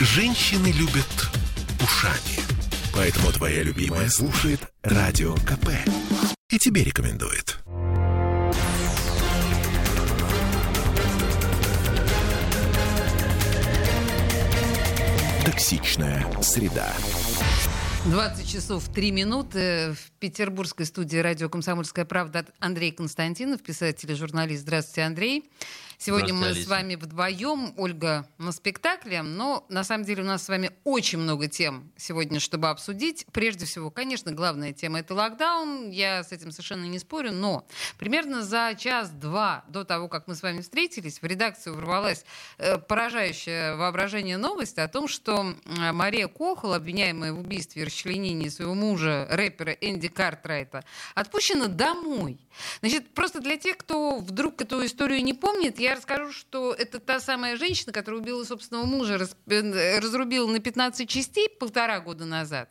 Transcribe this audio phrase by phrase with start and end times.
[0.00, 1.28] Женщины любят
[1.82, 2.38] ушами.
[2.94, 5.70] Поэтому твоя любимая слушает Радио КП.
[6.50, 7.58] И тебе рекомендует.
[15.44, 16.94] Токсичная среда.
[18.04, 19.94] 20 часов 3 минуты.
[19.94, 24.62] В петербургской студии радио «Комсомольская правда» Андрей Константинов, писатель и журналист.
[24.62, 25.50] Здравствуйте, Андрей.
[26.00, 30.48] Сегодня мы с вами вдвоем, Ольга на спектакле, но на самом деле у нас с
[30.48, 33.26] вами очень много тем сегодня, чтобы обсудить.
[33.32, 37.66] Прежде всего, конечно, главная тема— это локдаун, я с этим совершенно не спорю, но
[37.98, 42.24] примерно за час-два до того, как мы с вами встретились, в редакцию ворвалась
[42.58, 48.74] э, поражающая воображение новость о том, что Мария Кохол, обвиняемая в убийстве и расчленении своего
[48.74, 50.84] мужа, рэпера Энди Картрайта,
[51.16, 52.38] отпущена домой.
[52.82, 57.20] Значит, просто для тех, кто вдруг эту историю не помнит, я расскажу, что это та
[57.20, 62.70] самая женщина, которая убила собственного мужа, э, разрубила на 15 частей полтора года назад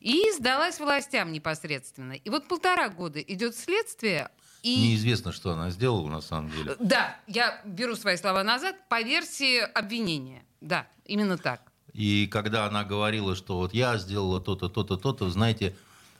[0.00, 2.12] и сдалась властям непосредственно.
[2.12, 4.30] И вот полтора года идет следствие,
[4.62, 4.74] и...
[4.80, 6.74] Неизвестно, что она сделала на самом деле.
[6.80, 10.44] Да, я беру свои слова назад по версии обвинения.
[10.60, 11.60] Да, именно так.
[11.92, 15.76] И когда она говорила, что вот я сделала то-то, то-то, то-то, знаете,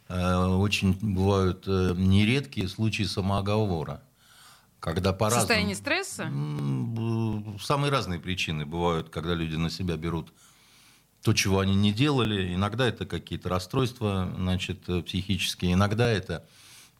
[0.08, 4.02] э, очень бывают э, нередкие случаи самооговора.
[4.80, 5.46] Когда по-разному...
[5.46, 6.30] Состояние стресса?
[7.60, 10.32] Самые разные причины бывают, когда люди на себя берут
[11.22, 12.54] то, чего они не делали.
[12.54, 16.46] Иногда это какие-то расстройства значит, э, психические, иногда это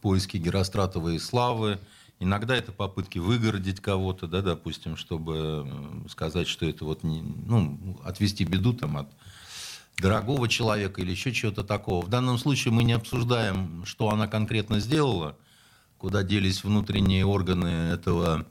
[0.01, 1.79] поиски геростратовой славы,
[2.19, 8.45] иногда это попытки выгородить кого-то, да, допустим, чтобы сказать, что это вот, не, ну, отвести
[8.45, 9.09] беду там от
[9.99, 12.05] дорогого человека или еще чего-то такого.
[12.05, 15.37] В данном случае мы не обсуждаем, что она конкретно сделала,
[15.99, 18.47] куда делись внутренние органы этого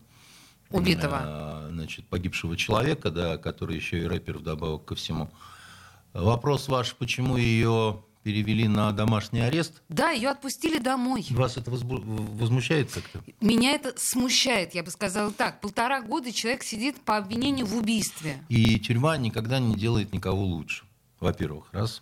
[0.71, 1.21] Убитого.
[1.23, 5.29] э, значит, погибшего человека, да, который еще и рэпер вдобавок ко всему.
[6.13, 9.83] Вопрос ваш, почему ее перевели на домашний арест?
[9.89, 11.25] Да, ее отпустили домой.
[11.29, 12.01] Вас это возбу-
[12.37, 13.21] возмущает как-то?
[13.41, 15.61] Меня это смущает, я бы сказала так.
[15.61, 18.37] Полтора года человек сидит по обвинению в убийстве.
[18.49, 20.85] И тюрьма никогда не делает никого лучше,
[21.19, 22.01] во-первых, раз.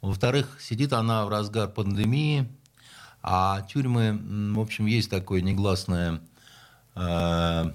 [0.00, 2.48] Во-вторых, сидит она в разгар пандемии,
[3.22, 4.18] а тюрьмы,
[4.54, 6.20] в общем, есть такое негласная
[6.94, 7.72] э,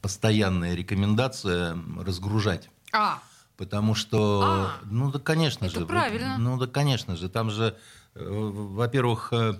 [0.00, 2.70] постоянная рекомендация разгружать.
[2.92, 3.20] А,
[3.56, 5.86] Потому что, А, ну да, конечно это же.
[5.86, 6.38] правильно.
[6.38, 7.28] Ну да, конечно же.
[7.28, 7.76] Там же,
[8.14, 9.54] э, во-первых, э,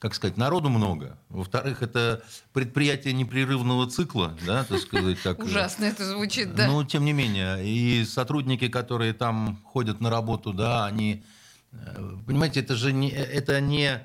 [0.00, 1.16] как сказать, народу много.
[1.28, 5.22] Во-вторых, это предприятие непрерывного цикла, да, так сказать.
[5.22, 6.66] Так, ужасно это звучит, да.
[6.66, 11.24] Ну, тем не менее, и сотрудники, которые там ходят на работу, да, они,
[11.70, 14.04] э, понимаете, это же не, это не,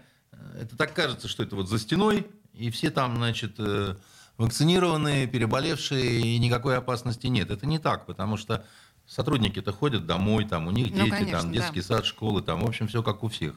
[0.59, 3.95] это так кажется, что это вот за стеной, и все там, значит, э,
[4.37, 7.51] вакцинированные, переболевшие, и никакой опасности нет.
[7.51, 8.65] Это не так, потому что
[9.07, 11.59] сотрудники-то ходят домой, там у них Ну, дети, конечно, там да.
[11.59, 13.55] детский сад, школы, там, в общем, все как у всех.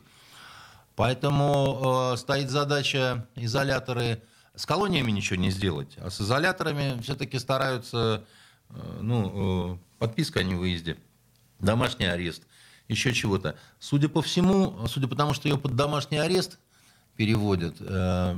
[0.97, 4.23] Поэтому э, стоит задача изоляторы
[4.55, 8.25] с колониями ничего не сделать, а с изоляторами все-таки стараются,
[8.71, 10.97] э, ну, э, подписка о невыезде,
[11.59, 12.45] домашний арест,
[12.87, 13.57] еще чего-то.
[13.81, 16.59] Судя по всему, судя по тому, что ее под домашний арест
[17.17, 18.37] переводят, э,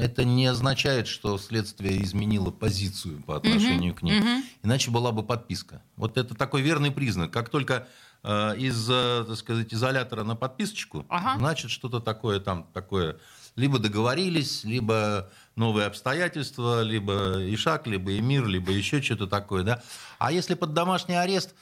[0.00, 4.44] это не означает, что следствие изменило позицию по отношению к ним.
[4.62, 5.82] Иначе была бы подписка.
[5.96, 7.30] Вот это такой верный признак.
[7.30, 7.86] Как только
[8.24, 11.38] э, из, э, так сказать, изолятора на подписочку, Ага.
[11.38, 13.18] значит, что-то такое там, такое,
[13.54, 19.82] либо договорились, либо новые обстоятельства, либо Ишак, либо Эмир, либо еще что-то такое, да.
[20.18, 21.54] А если под домашний арест,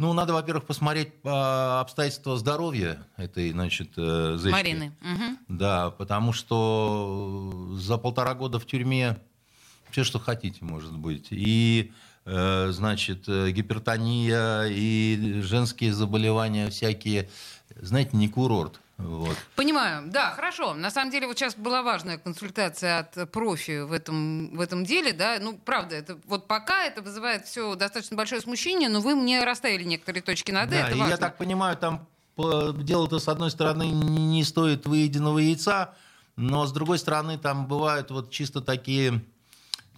[0.00, 4.50] ну, надо, во-первых, посмотреть по обстоятельства здоровья этой, значит, э, зечки.
[4.50, 4.92] Марины.
[5.02, 5.38] Мгм.
[5.48, 9.18] Да, потому что за полтора года в тюрьме
[9.90, 11.26] все, что хотите, может быть.
[11.30, 11.92] И,
[12.24, 17.28] э, значит, э, гипертония, и женские заболевания всякие.
[17.76, 18.80] Знаете, не курорт.
[19.02, 19.36] Вот.
[19.56, 20.74] Понимаю, да, хорошо.
[20.74, 25.12] На самом деле, вот сейчас была важная консультация от профи в этом, в этом деле,
[25.12, 25.38] да.
[25.40, 29.84] Ну, правда, это вот пока это вызывает все достаточно большое смущение, но вы мне расставили
[29.84, 30.96] некоторые точки над Да, это.
[30.96, 31.12] и важно.
[31.12, 35.94] я так понимаю, там дело-то, с одной стороны, не стоит выеденного яйца,
[36.36, 39.22] но с другой стороны, там бывают вот чисто такие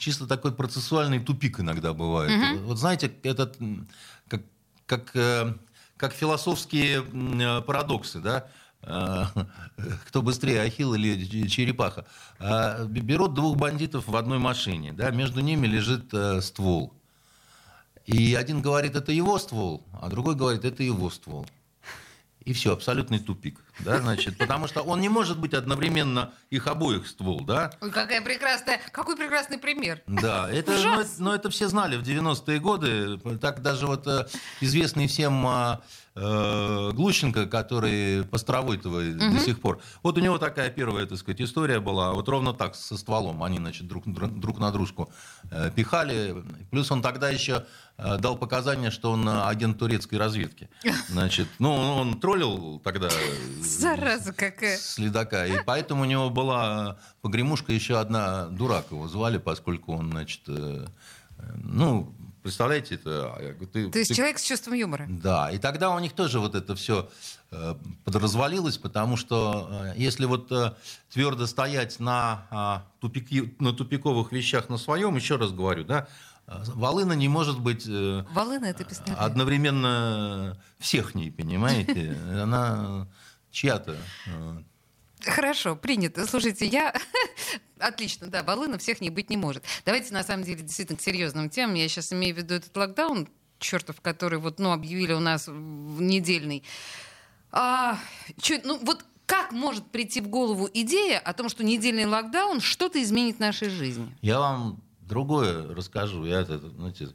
[0.03, 2.61] чисто такой процессуальный тупик иногда бывает.
[2.63, 3.57] Вот знаете, этот
[4.27, 4.43] как,
[4.87, 5.55] как, э,
[5.97, 8.49] как философские э, парадоксы, да?
[8.83, 9.25] Э,
[10.07, 12.05] Кто быстрее, Ахилл или черепаха?
[12.39, 15.11] А, Берут двух бандитов в одной машине, да?
[15.11, 16.93] между ними лежит э, ствол.
[18.07, 21.47] И один говорит, это его ствол, а другой говорит, это его ствол.
[22.45, 23.61] И все, абсолютный тупик.
[23.81, 27.73] Да, значит, потому что он не может быть одновременно их обоих ствол, да?
[27.81, 30.03] Ой, какая прекрасная, какой прекрасный пример.
[30.07, 33.19] Да, это, но, это- но это все знали в 90-е годы.
[33.41, 34.27] Так даже вот э,
[34.61, 35.81] известный всем а,
[36.15, 39.81] э, Глущенко, который Постровойтовый до сих пор.
[40.03, 42.13] Вот у него такая первая, так сказать, история была.
[42.13, 43.43] Вот ровно так, со стволом.
[43.43, 45.11] Они, значит, друг, друг на дружку
[45.51, 46.45] э, пихали.
[46.71, 47.65] Плюс он тогда еще
[47.97, 50.69] э, дал показания, что он агент турецкой разведки.
[51.09, 53.09] Значит, ну, он троллил тогда
[53.65, 54.77] Зараза какая.
[54.77, 55.47] следака.
[55.47, 60.87] И поэтому у него была погремушка еще одна дурак его звали, поскольку он, значит, э,
[61.39, 63.35] э, ну, представляете, это...
[63.39, 65.07] говорю, ты- То есть ты- человек с чувством юмора.
[65.09, 67.09] Да, и тогда у них тоже вот это все
[68.05, 70.73] подразвалилось, потому что э, если вот э,
[71.13, 76.09] твердо стоять на, а, тупики, на тупиковых вещах на своем, еще раз говорю, да,
[76.47, 79.19] э, Волына не может быть э, Волына это пистолет.
[79.19, 82.17] одновременно всех ней, понимаете?
[82.43, 83.07] Она
[83.53, 83.97] чья-то.
[84.27, 84.63] э,
[85.25, 86.27] Хорошо, принято.
[86.27, 86.93] Слушайте, я...
[87.79, 89.63] Отлично, да, волына всех не быть не может.
[89.85, 91.75] Давайте, на самом деле, действительно к серьезным темам.
[91.75, 93.29] Я сейчас имею в виду этот локдаун,
[93.59, 96.65] чертов, который вот, ну, объявили у нас в недельный.
[97.53, 97.99] А,
[98.41, 103.01] чё- ну, вот как может прийти в голову идея о том, что недельный локдаун что-то
[103.03, 104.15] изменит в нашей жизни?
[104.23, 106.25] Я вам другое расскажу.
[106.25, 107.09] Я это, знаете,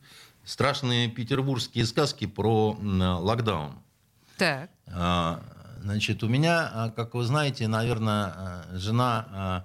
[0.46, 3.74] страшные петербургские сказки про локдаун.
[4.38, 4.70] Так.
[4.88, 5.42] А,
[5.82, 9.64] Значит, у меня, а, как вы знаете, наверное, а, жена а,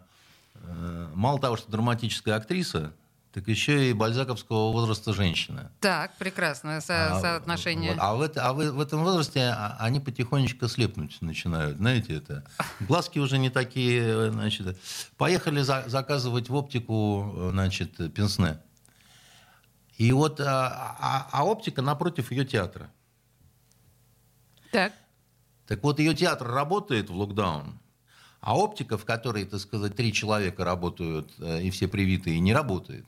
[0.54, 2.92] э, мало того, что драматическая актриса,
[3.32, 5.70] так еще и бальзаковского возраста женщина.
[5.80, 7.92] Так, прекрасное со- А, соотношение.
[7.94, 12.16] вот, а в, это- а вы- в этом возрасте а, они потихонечку слепнуть начинают, знаете
[12.16, 12.44] это.
[12.80, 14.78] Глазки уже не такие, значит.
[15.16, 18.58] Поехали за- заказывать в оптику, значит, пенсне.
[19.96, 22.90] И вот, а, а- а оптика напротив ее театра.
[24.70, 24.92] Так.
[25.66, 27.78] Так вот, ее театр работает в локдаун,
[28.40, 33.06] а оптика, в которой, так сказать, три человека работают, э, и все привитые, не работает.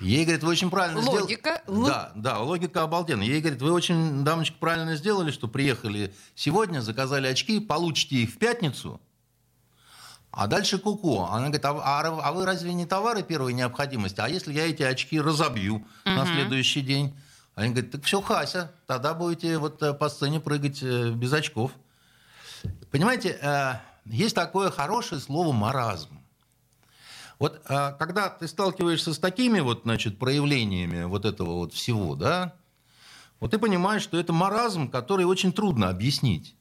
[0.00, 1.20] Ей, говорит, вы очень правильно сделали.
[1.22, 1.62] Логика.
[1.66, 3.26] Да, да, логика обалденная.
[3.26, 8.38] Ей, говорит, вы очень, дамочка, правильно сделали, что приехали сегодня, заказали очки, получите их в
[8.38, 9.00] пятницу,
[10.32, 11.22] а дальше куку.
[11.22, 14.20] Она говорит, а, а ра- а вы разве не товары первой необходимости?
[14.20, 17.14] А если я эти очки разобью на следующий день?
[17.54, 21.70] Они говорят, так все, Хася, тогда будете вот э, по сцене прыгать э, без очков.
[22.90, 23.74] Понимаете, э,
[24.06, 26.20] есть такое хорошее слово «маразм».
[27.40, 32.54] Вот когда ты сталкиваешься с такими вот, значит, проявлениями вот этого вот всего, да,
[33.40, 36.54] вот ты понимаешь, что это маразм, который очень трудно объяснить.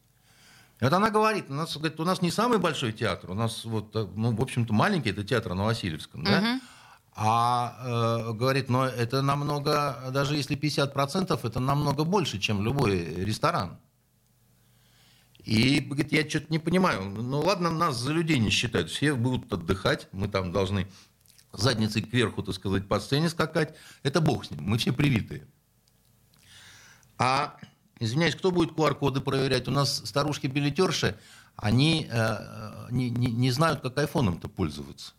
[0.81, 3.65] И вот она говорит, у нас, говорит, у нас не самый большой театр, у нас
[3.65, 6.59] вот, ну, в общем-то, маленький, это театр на Васильевском, да?
[7.15, 13.77] А э, говорит, но это намного, даже если 50%, это намного больше, чем любой ресторан.
[15.44, 17.04] И говорит, я что-то не понимаю.
[17.04, 18.89] Ну ладно, нас за людей не считают.
[18.89, 20.07] Все будут отдыхать.
[20.12, 20.88] Мы там должны
[21.51, 23.75] задницей кверху, так сказать, по сцене скакать.
[24.01, 24.63] Это бог с ним.
[24.63, 25.45] Мы все привитые.
[27.18, 27.57] А,
[28.00, 29.68] извиняюсь, кто будет QR-коды проверять?
[29.68, 31.15] У нас старушки-билетерши,
[31.57, 35.13] они э, не, не- не знают, как айфоном-то пользоваться.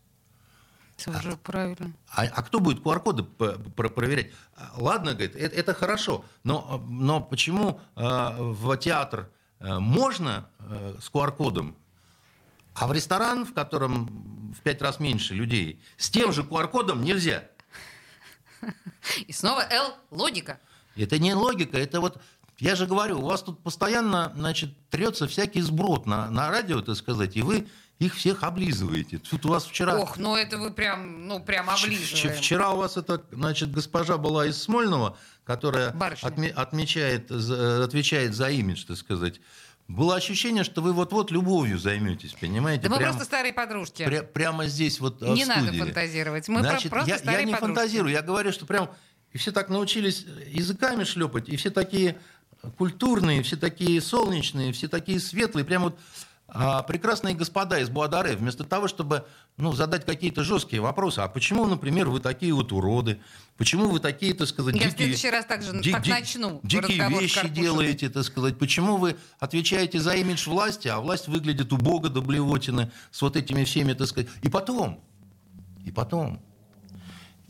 [1.02, 1.92] Тоже правильно.
[2.10, 4.30] А, а кто будет QR-коды проверять?
[4.56, 10.96] А, Ладно, говорит, это, это хорошо, но, но почему э, в театр э, можно э,
[11.00, 11.76] с QR-кодом,
[12.74, 17.44] а в ресторан, в котором в пять раз меньше людей, с тем же QR-кодом нельзя?
[19.26, 20.60] И снова Л логика.
[20.96, 22.20] Это не логика, это вот...
[22.58, 26.94] Я же говорю, у вас тут постоянно, значит, трется всякий сброд на, на радио, так
[26.94, 27.66] сказать, и вы
[28.04, 29.18] их всех облизываете.
[29.18, 29.98] Тут у вас вчера...
[29.98, 34.46] Ох, ну это вы прям, ну прям вч- Вчера у вас это, значит, госпожа была
[34.46, 39.40] из Смольного, которая отме- отмечает, отвечает за имидж, так сказать.
[39.86, 42.84] Было ощущение, что вы вот-вот любовью займетесь, понимаете?
[42.84, 44.02] Да мы Прям- просто старые подружки.
[44.02, 46.48] пря- прямо здесь вот э, Не в надо фантазировать.
[46.48, 47.74] Мы про- Значит, просто я, старые я не подружки.
[47.74, 48.90] фантазирую, я говорю, что прям
[49.32, 52.18] и все так научились языками шлепать, и все такие
[52.78, 55.98] культурные, все такие солнечные, все такие светлые, прям вот
[56.46, 61.64] а, прекрасные господа из Буадаре, вместо того, чтобы ну, задать какие-то жесткие вопросы, а почему,
[61.66, 63.20] например, вы такие вот уроды,
[63.56, 67.08] почему вы такие, так сказать, Я в следующий раз так же- ди- так начну дикие
[67.20, 72.20] вещи делаете, так сказать, почему вы отвечаете за имидж власти, а власть выглядит убого до
[72.20, 75.00] блевотины с вот этими всеми, так сказать, и потом,
[75.84, 76.42] и потом,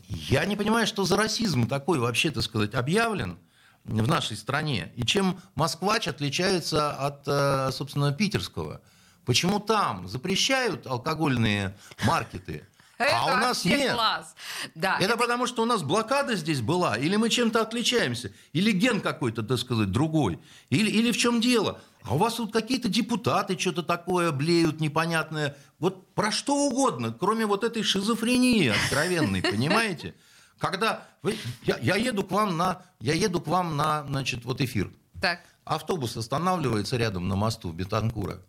[0.07, 3.37] я не понимаю, что за расизм такой вообще, так сказать, объявлен
[3.85, 4.91] в нашей стране.
[4.95, 8.81] И чем Москвач отличается от, э, собственно, питерского.
[9.25, 11.75] Почему там запрещают алкогольные
[12.05, 13.93] маркеты, А у нас нет.
[13.93, 14.35] класс.
[14.73, 19.01] Да, Это потому, что у нас блокада здесь была, или мы чем-то отличаемся, или ген
[19.01, 20.39] какой-то, так сказать, другой,
[20.69, 21.81] или, или в чем дело.
[22.03, 25.57] А у вас тут какие-то депутаты что-то такое блеют непонятное.
[25.79, 30.13] Вот про что угодно, кроме вот этой шизофрении откровенной, понимаете?
[30.59, 34.61] Когда вы, я, я еду к вам на, я еду к вам на, значит, вот
[34.61, 34.91] эфир.
[35.21, 35.39] Так.
[35.63, 38.39] Автобус останавливается рядом на мосту Бетанкура.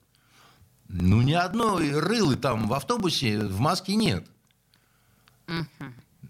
[0.89, 4.27] Ну, ни одной рылы там в автобусе в маске нет.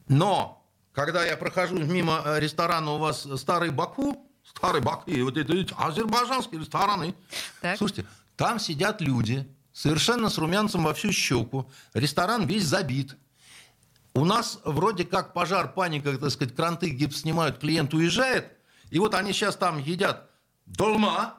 [0.08, 5.36] Но, когда я прохожу мимо э, ресторана у вас «Старый Баку», «Старый Баку», и вот
[5.36, 7.14] это азербайджанские рестораны,
[7.60, 7.76] Так.
[7.76, 8.06] слушайте,
[8.36, 13.16] там сидят люди, совершенно с румянцем во всю щеку, ресторан весь забит.
[14.16, 18.50] У нас вроде как пожар, паника, так сказать, кранты, гипс снимают, клиент уезжает,
[18.88, 20.30] и вот они сейчас там едят
[20.64, 21.34] долма,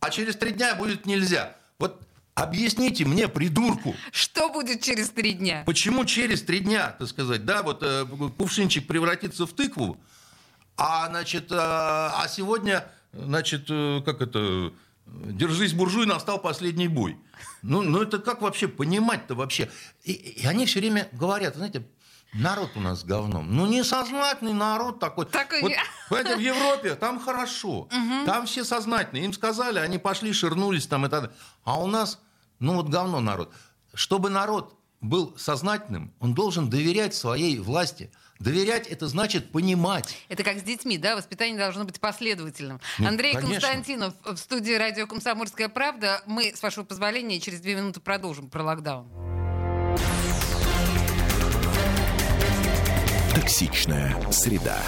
[0.00, 1.54] а через три дня будет нельзя.
[1.78, 2.00] Вот
[2.34, 5.64] объясните мне, придурку, Что будет через три дня?
[5.66, 8.06] Почему через три дня, так сказать, да, вот э,
[8.38, 10.00] кувшинчик превратится в тыкву,
[10.78, 14.72] а, значит, э, а сегодня, значит, э, как это,
[15.06, 17.16] держись, буржуй, настал последний бой.
[17.62, 19.70] Ну, ну это как вообще понимать-то вообще?
[20.04, 21.86] И, и они все время говорят, знаете,
[22.32, 23.54] народ у нас говном.
[23.54, 25.26] Ну, несознательный народ такой.
[25.26, 25.72] Такой Вот,
[26.08, 27.88] понимаете, в Европе там хорошо.
[28.24, 29.24] Там все сознательные.
[29.24, 31.36] Им сказали, они пошли, ширнулись там и так далее.
[31.64, 32.20] А у нас,
[32.58, 33.52] ну вот говно народ.
[33.94, 38.10] Чтобы народ был сознательным, он должен доверять своей власти.
[38.38, 40.16] Доверять это значит понимать.
[40.28, 41.16] Это как с детьми, да?
[41.16, 42.80] Воспитание должно быть последовательным.
[42.98, 43.52] Ну, Андрей конечно.
[43.52, 46.22] Константинов в студии радио «Комсомольская правда».
[46.26, 49.08] Мы, с вашего позволения, через две минуты продолжим про локдаун.
[53.34, 54.82] Токсичная среда.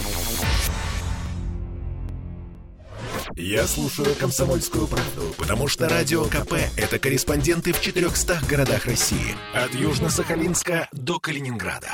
[3.37, 9.37] Я слушаю «Комсомольскую правду», потому что «Радио КП»— это корреспонденты в 400 городах России.
[9.55, 11.93] От Южно-Сахалинска до Калининграда.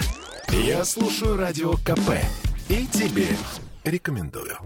[0.63, 2.11] Я слушаю «Радио КП»
[2.69, 3.27] и тебе
[3.83, 4.57] рекомендую.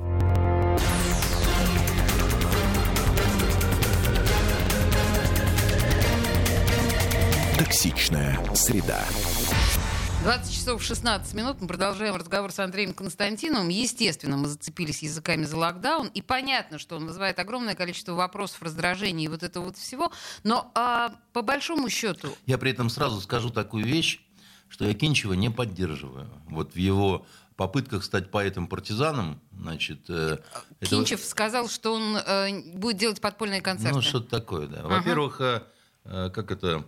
[7.56, 9.02] Токсичная среда.
[10.24, 11.56] 20 часов 16 минут.
[11.60, 13.68] Мы продолжаем разговор с Андреем Константиновым.
[13.68, 16.08] Естественно, мы зацепились языками за локдаун.
[16.08, 20.12] И понятно, что он вызывает огромное количество вопросов, раздражений и вот этого вот всего.
[20.44, 24.20] Но а, по большому счету, Я при этом сразу скажу такую вещь,
[24.68, 26.28] что я Кинчева не поддерживаю.
[26.48, 30.02] Вот в его попытках стать поэтом-партизаном, значит...
[30.08, 30.38] э,
[30.78, 33.96] это- Кинчев сказал, что он э, будет делать подпольные концерты.
[33.96, 34.82] Ну, что-то такое, да.
[34.84, 35.62] Во-первых, э,
[36.04, 36.84] э, как это...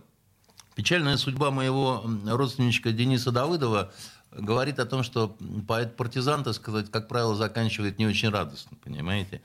[0.73, 3.91] Печальная судьба моего родственничка Дениса Давыдова
[4.31, 5.35] говорит о том, что
[5.67, 9.41] поэт-партизан, так сказать, как правило, заканчивает не очень радостно, понимаете?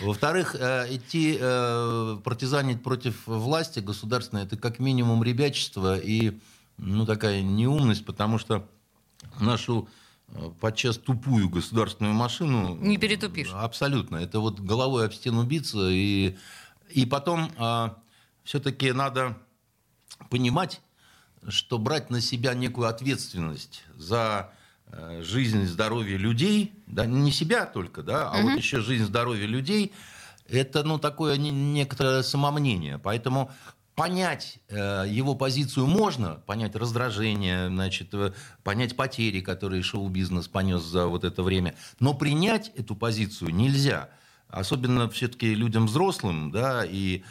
[0.00, 1.38] Во-вторых, э, идти
[2.24, 6.40] партизанить против власти государственной, это как минимум ребячество и
[6.76, 8.68] ну, такая неумность, потому что
[9.40, 9.88] нашу
[10.28, 12.76] э, подчас тупую государственную машину...
[12.76, 13.50] Не перетупишь.
[13.52, 14.16] Абсолютно.
[14.16, 15.88] Это вот головой об стену биться.
[15.90, 16.36] И,
[16.90, 17.50] и потом
[18.44, 19.36] все-таки надо
[20.30, 20.80] понимать,
[21.48, 24.52] что брать на себя некую ответственность за
[24.86, 29.92] э, жизнь, здоровье людей, да, не себя только, да, а вот еще жизнь, здоровье людей,
[30.48, 32.98] это ну, такое не- некоторое самомнение.
[32.98, 33.50] Поэтому
[33.94, 38.32] понять э, его позицию можно, понять раздражение, значит, э,
[38.62, 44.10] понять потери, которые шоу-бизнес понес за вот это время, но принять эту позицию нельзя.
[44.48, 47.22] Особенно все-таки людям взрослым, да, и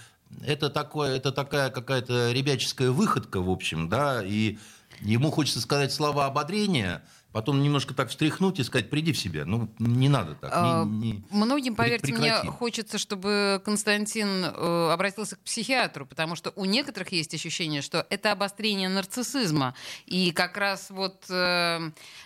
[0.46, 4.58] это, такое, это такая какая-то ребяческая выходка, в общем, да, и
[5.02, 9.44] ему хочется сказать слова ободрения, потом немножко так встряхнуть и сказать, приди в себя.
[9.46, 10.52] Ну, не надо так.
[10.54, 12.48] А, не- не- Многим, поверьте мне, прекрати.
[12.48, 18.32] хочется, чтобы Константин э, обратился к психиатру, потому что у некоторых есть ощущение, что это
[18.32, 19.74] обострение нарциссизма.
[20.06, 21.80] И как раз вот, э,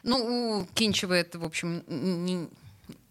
[0.04, 2.50] ну, у Кинчева это, в общем, не,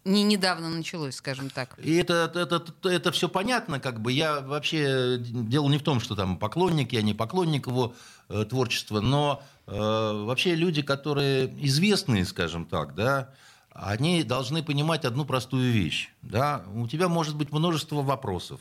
[0.05, 1.77] не недавно началось, скажем так.
[1.79, 4.11] И это, это, это, все понятно, как бы.
[4.11, 5.17] Я вообще...
[5.19, 7.95] Дело не в том, что там поклонник, я не поклонник его
[8.29, 13.33] э, творчества, но вообще люди, которые известные, скажем так, да,
[13.77, 16.09] они должны понимать одну простую вещь.
[16.21, 16.63] Да?
[16.73, 18.59] У тебя может быть множество вопросов,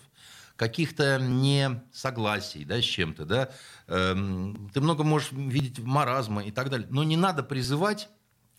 [0.56, 3.24] каких-то несогласий да, с чем-то.
[3.24, 3.48] Да?
[3.86, 6.86] Эм, ты много можешь видеть маразма и так далее.
[6.90, 8.08] Но не надо призывать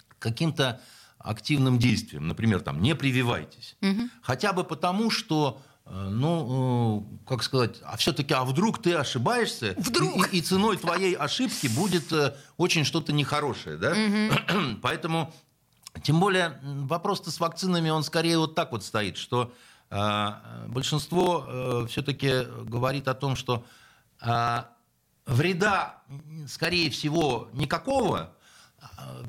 [0.08, 0.82] к каким-то
[1.20, 2.27] активным действием.
[2.27, 3.75] Например, там, не прививайтесь.
[4.22, 9.74] Хотя бы потому, что э, ну, э, как сказать, а все-таки, а вдруг ты ошибаешься,
[9.77, 10.34] Вдруг?
[10.34, 13.96] И, и ценой твоей ошибки будет э, очень что-то нехорошее, да?
[14.82, 15.34] Поэтому,
[16.03, 19.53] тем более, вопрос-то с вакцинами, он скорее вот так вот стоит, что
[19.89, 20.29] э,
[20.67, 23.63] большинство все-таки говорит о том, что
[24.22, 24.63] э,
[25.25, 26.01] вреда,
[26.48, 28.34] скорее всего, никакого,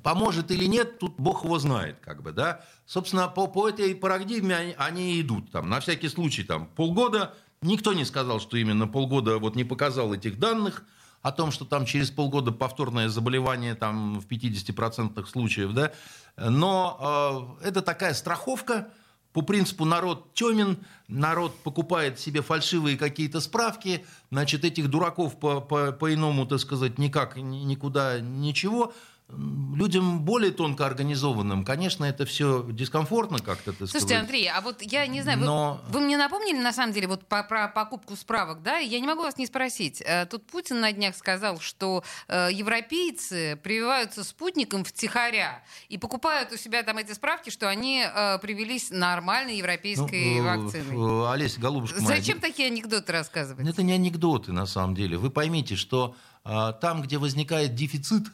[0.03, 2.65] поможет или нет, тут бог его знает, как бы, да.
[2.87, 7.93] Собственно, по, по этой парадигме они, они идут, там, на всякий случай, там, полгода, никто
[7.93, 10.85] не сказал, что именно полгода вот не показал этих данных,
[11.21, 15.93] о том, что там через полгода повторное заболевание там в 50% случаев, да,
[16.37, 18.89] но э, это такая страховка,
[19.33, 20.79] по принципу народ темен,
[21.09, 27.37] народ покупает себе фальшивые какие-то справки, значит, этих дураков по, по, по-иному, так сказать, никак,
[27.37, 28.93] никуда, ничего
[29.31, 33.73] людям более тонко организованным, конечно, это все дискомфортно как-то.
[33.73, 34.21] Слушайте, сказать.
[34.21, 35.81] Андрей, а вот я не знаю, Но...
[35.89, 38.79] вы, вы мне напомнили на самом деле вот по, про покупку справок, да?
[38.79, 40.03] Я не могу вас не спросить.
[40.05, 46.57] Э, тут Путин на днях сказал, что э, европейцы прививаются спутником втихаря и покупают у
[46.57, 51.33] себя там эти справки, что они э, привелись нормальной европейской ну, вакциной.
[51.33, 52.51] Олеся, голубушка Зачем моя...
[52.51, 53.69] такие анекдоты рассказывать?
[53.69, 55.19] Это не анекдоты, на самом деле.
[55.19, 58.25] Вы поймите, что там, где возникает дефицит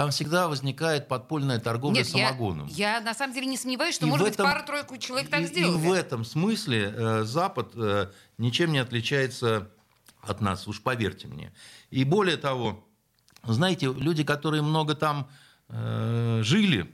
[0.00, 2.68] там всегда возникает подпольная торговля Нет, самогоном.
[2.68, 5.42] Я, я на самом деле не сомневаюсь, что, и может этом, быть, пару-тройку человек так
[5.42, 5.74] и, сделали.
[5.74, 9.70] И в этом смысле э, Запад э, ничем не отличается
[10.22, 11.52] от нас, уж поверьте мне.
[11.90, 12.82] И более того,
[13.42, 15.28] знаете, люди, которые много там
[15.68, 16.90] э, жили,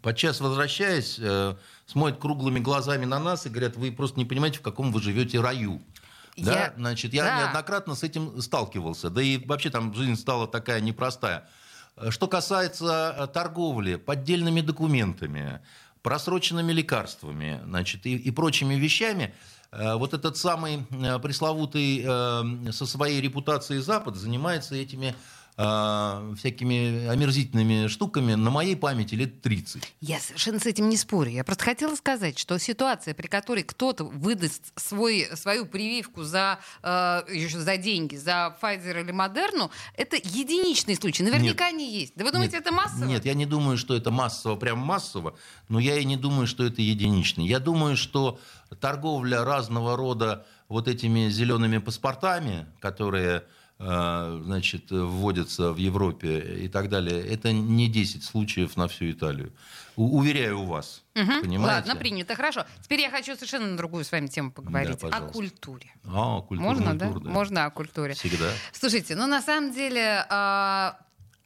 [0.00, 1.56] подчас возвращаясь, э,
[1.86, 5.40] смотрят круглыми глазами на нас и говорят, вы просто не понимаете, в каком вы живете
[5.40, 5.82] раю.
[6.36, 6.44] Я...
[6.44, 7.40] Да, значит, я да.
[7.40, 9.10] неоднократно с этим сталкивался.
[9.10, 11.48] Да и вообще там жизнь стала такая непростая.
[11.96, 15.60] Э, что касается э, торговли поддельными документами,
[16.02, 19.34] просроченными лекарствами значит, и, и прочими вещами,
[19.70, 20.84] э, вот этот самый
[21.22, 22.02] пресловутый
[22.72, 25.14] со своей репутацией Запад занимается этими
[25.56, 29.82] э, всякими омерзительными штуками на моей памяти лет 30.
[30.00, 31.30] Я совершенно с этим не спорю.
[31.30, 37.22] Я просто хотела сказать, что ситуация, при которой кто-то выдаст свой, свою прививку за, э,
[37.32, 41.22] еще за деньги, за Pfizer или Модерну, это единичный случай.
[41.22, 42.12] Наверняка нет, не есть.
[42.16, 43.04] Да вы думаете, нет, это массово?
[43.04, 45.36] Нет, я не думаю, что это массово, прям массово,
[45.68, 47.46] но я и не думаю, что это единичный.
[47.46, 48.38] Я думаю, что
[48.80, 53.44] торговля разного рода вот этими зелеными паспортами, которые
[53.78, 59.52] значит, вводятся в Европе и так далее, это не 10 случаев на всю Италию.
[59.96, 61.02] У- уверяю вас.
[61.14, 61.42] Угу.
[61.42, 61.88] Понимаете?
[61.88, 62.66] Ладно, принято, хорошо.
[62.82, 64.98] Теперь я хочу совершенно на другую с вами тему поговорить.
[65.00, 65.92] Да, о культуре.
[66.04, 67.08] А, культура, Можно, да?
[67.10, 67.30] да?
[67.30, 68.14] Можно о культуре.
[68.14, 68.50] Всегда.
[68.72, 70.98] Слушайте, ну на самом деле а,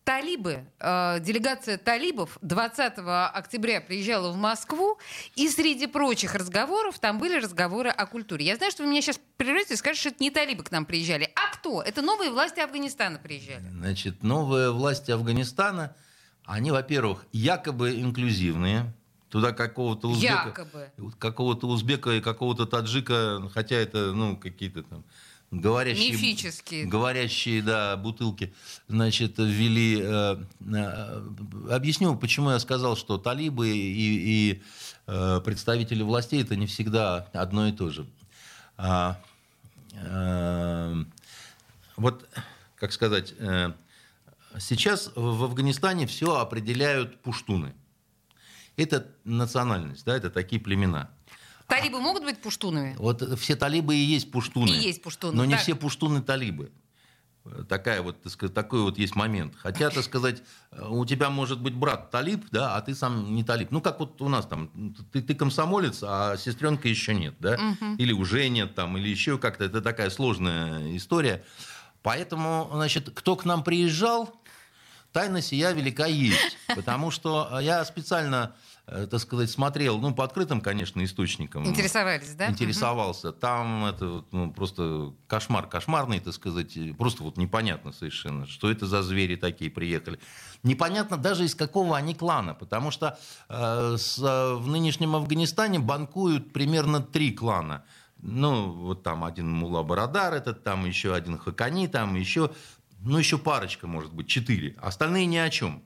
[0.08, 4.98] талибы, э, делегация талибов 20 октября приезжала в Москву,
[5.36, 8.46] и среди прочих разговоров там были разговоры о культуре.
[8.46, 10.86] Я знаю, что вы меня сейчас прервете и скажете, что это не талибы к нам
[10.86, 11.30] приезжали.
[11.34, 11.82] А кто?
[11.82, 13.68] Это новые власти Афганистана приезжали.
[13.68, 15.94] Значит, новые власти Афганистана,
[16.46, 18.90] они, во-первых, якобы инклюзивные,
[19.28, 20.66] Туда какого-то узбека,
[21.18, 25.04] какого-то узбека и какого-то таджика, хотя это ну какие-то там
[25.50, 26.86] говорящие, Мифические.
[26.86, 28.52] говорящие да, бутылки,
[28.88, 30.00] значит, ввели...
[30.02, 31.28] Э, э,
[31.70, 34.62] объясню, почему я сказал, что талибы и, и
[35.06, 38.06] э, представители властей это не всегда одно и то же.
[38.76, 39.20] А,
[39.92, 41.04] э,
[41.96, 42.28] вот,
[42.76, 43.72] как сказать, э,
[44.58, 47.74] сейчас в Афганистане все определяют пуштуны.
[48.76, 51.10] Это национальность, да, это такие племена.
[51.68, 52.96] Талибы могут быть пуштунами?
[52.98, 54.70] Вот все талибы и есть пуштуны.
[54.70, 55.36] И есть пуштуны.
[55.36, 55.50] Но так.
[55.50, 56.72] не все пуштуны талибы.
[57.68, 59.54] Такая вот, так сказать, такой вот есть момент.
[59.56, 60.42] Хотя, так сказать,
[60.88, 63.70] у тебя может быть брат талиб, да, а ты сам не талиб.
[63.70, 67.54] Ну, как вот у нас там, ты, ты комсомолец, а сестренка еще нет, да?
[67.54, 67.96] Угу.
[67.98, 69.64] Или уже нет там, или еще как-то.
[69.64, 71.44] Это такая сложная история.
[72.02, 74.34] Поэтому, значит, кто к нам приезжал,
[75.12, 76.56] тайна сия велика есть.
[76.74, 78.54] Потому что я специально
[78.88, 81.66] так сказать, смотрел, ну, по открытым, конечно, источникам.
[81.66, 82.48] Интересовались, да?
[82.48, 83.30] Интересовался.
[83.30, 83.38] Угу.
[83.38, 89.02] Там это ну, просто кошмар кошмарный, так сказать, просто вот непонятно совершенно, что это за
[89.02, 90.18] звери такие приехали.
[90.62, 97.00] Непонятно даже из какого они клана, потому что э, с, в нынешнем Афганистане банкуют примерно
[97.00, 97.84] три клана.
[98.20, 102.50] Ну, вот там один Мула Барадар, этот там еще один Хакани, там еще,
[103.00, 104.74] ну, еще парочка, может быть, четыре.
[104.80, 105.82] Остальные ни о чем.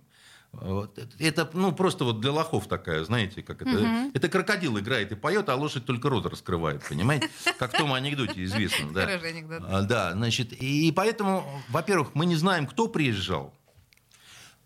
[0.52, 0.98] Вот.
[1.18, 3.70] Это ну, просто вот для лохов такая, знаете, как это.
[3.70, 4.10] Угу.
[4.14, 7.30] Это крокодил играет и поет, а лошадь только рот раскрывает, понимаете?
[7.58, 8.92] Как в том анекдоте известно.
[8.92, 9.06] Да.
[9.06, 9.62] Хороший анекдот.
[9.66, 13.54] А, да, значит, и поэтому, во-первых, мы не знаем, кто приезжал.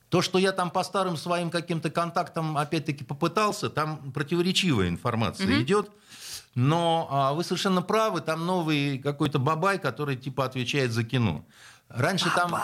[0.09, 5.63] То, что я там по старым своим каким-то контактам опять-таки попытался, там противоречивая информация угу.
[5.63, 5.91] идет.
[6.57, 11.45] Но а, вы совершенно правы, там новый какой-то бабай, который типа отвечает за кино.
[11.89, 12.55] Раньше там,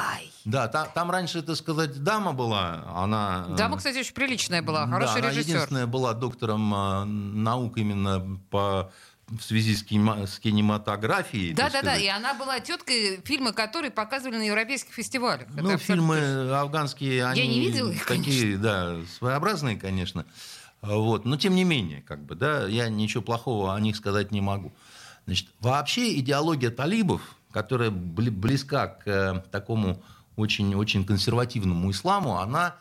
[0.44, 3.46] да, там, там раньше, так сказать, дама была, она...
[3.50, 5.48] Э, дама, кстати, очень приличная была, хороший да, режиссер.
[5.48, 8.92] единственная была доктором э, наук именно по
[9.28, 11.54] в связи с, кинема- с кинематографией.
[11.54, 11.96] Да, да, да.
[11.96, 15.48] И она была теткой, фильмы которые показывали на европейских фестивалях.
[15.48, 20.26] Это Ну, абсолютно фильмы афганские, они не видела их, такие, да, своеобразные, конечно.
[20.82, 21.24] Вот.
[21.24, 24.72] Но тем не менее, как бы, да, я ничего плохого о них сказать не могу.
[25.26, 30.02] Значит, вообще идеология талибов, которая бли- близка к э, такому
[30.36, 32.76] очень-очень консервативному исламу, она,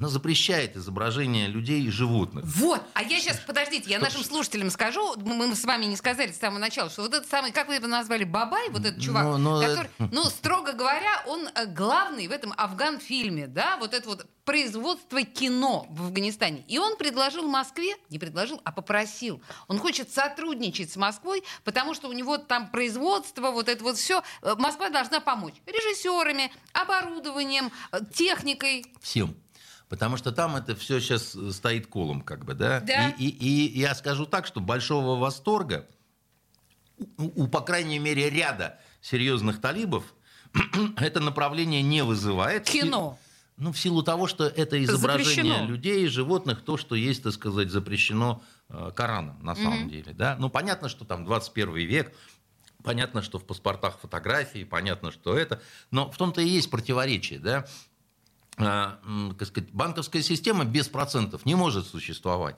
[0.00, 2.44] она запрещает изображение людей и животных.
[2.46, 6.38] Вот, а я сейчас, подождите, я нашим слушателям скажу, мы с вами не сказали с
[6.38, 9.38] самого начала, что вот этот самый, как вы его назвали, Бабай, вот этот чувак, Ну,
[9.38, 14.26] ну, который, ну, строго говоря, он э, главный в этом Афган-фильме, да, вот это вот
[14.44, 16.64] производство кино в Афганистане.
[16.68, 19.42] И он предложил Москве, не предложил, а попросил.
[19.66, 24.22] Он хочет сотрудничать с Москвой, потому что у него там производство, вот это вот все.
[24.56, 28.86] Москва должна помочь режиссерами, оборудованием, э, техникой.
[29.02, 29.34] Всем.
[29.88, 32.80] Потому что там это все сейчас стоит колом, как бы, да?
[32.80, 33.10] Да.
[33.18, 35.86] И, и- и я скажу так, что большого восторга
[37.16, 40.04] у, у, по крайней мере, ряда серьезных талибов
[40.96, 42.64] это направление не вызывает.
[42.64, 43.18] Кино.
[43.56, 45.66] Ну, в силу того, что это изображение Запрещено.
[45.66, 50.12] людей и животных, то, что есть, так сказать, запрещено э, Кораном, на самом деле.
[50.12, 50.36] Да?
[50.38, 52.14] Ну, понятно, что там 21 век,
[52.84, 57.66] понятно, что в паспортах фотографии, понятно, что это, но в том-то и есть противоречие, да.
[58.58, 58.98] А,
[59.38, 62.56] как сказать, банковская система без процентов не может существовать.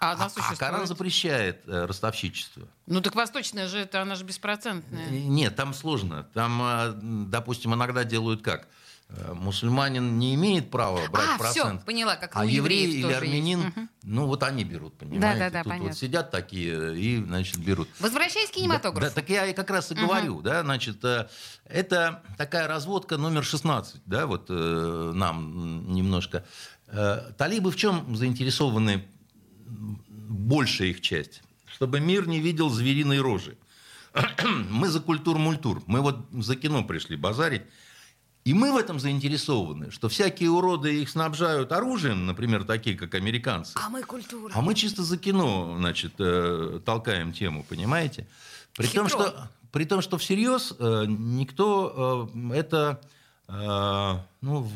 [0.00, 0.58] А она а существует.
[0.60, 2.68] Коран запрещает э, ростовщичество.
[2.86, 5.10] Ну так восточная же, это она же беспроцентная.
[5.10, 6.28] Нет, там сложно.
[6.34, 6.92] Там, э,
[7.28, 8.68] допустим, иногда делают как?
[9.10, 11.84] Э, Мусульманин не имеет права брать А, процент.
[11.86, 13.76] поняла, как а еврей или армянин, есть.
[14.02, 15.38] Ну вот они берут, понимаете?
[15.38, 15.88] Да-да-да, Тут понятно.
[15.88, 17.88] вот сидят такие и, значит, берут.
[18.00, 19.00] Возвращаясь к кинематографу.
[19.00, 21.26] Да, да, так я и как раз и говорю, да, значит, э,
[21.64, 26.44] это такая разводка номер 16, да, вот э, нам немножко.
[26.88, 29.06] Э, Талибы в чем заинтересованы,
[29.66, 31.42] большая их часть?
[31.64, 33.56] Чтобы мир не видел звериной рожи.
[34.70, 37.62] Мы за культур-мультур, мы вот за кино пришли базарить.
[38.48, 43.74] И мы в этом заинтересованы, что всякие уроды их снабжают оружием, например, такие, как американцы.
[43.74, 44.50] А мы культура.
[44.56, 48.26] А мы чисто за кино, значит, э, толкаем тему, понимаете?
[48.74, 49.20] При том, Хитро.
[49.20, 53.02] что, при том, что всерьез э, никто э, это
[54.40, 54.66] ну,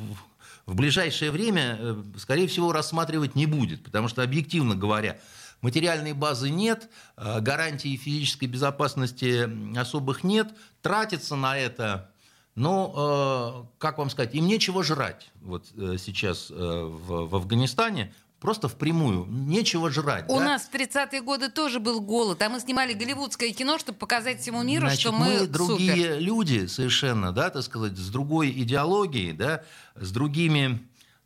[0.67, 3.85] в, ближайшее время, скорее всего, рассматривать не будет.
[3.85, 5.19] Потому что, объективно говоря,
[5.63, 12.12] материальной базы нет, гарантий физической безопасности особых нет, тратиться на это
[12.55, 18.13] ну, э, как вам сказать, им нечего жрать вот э, сейчас э, в, в Афганистане,
[18.41, 20.25] просто впрямую, нечего жрать.
[20.29, 20.45] У да?
[20.45, 24.63] нас в 30-е годы тоже был голод, а мы снимали голливудское кино, чтобы показать всему
[24.63, 26.21] миру, Значит, что мы, другие супер.
[26.21, 29.63] люди совершенно, да, так сказать, с другой идеологией, да,
[29.95, 30.81] с другими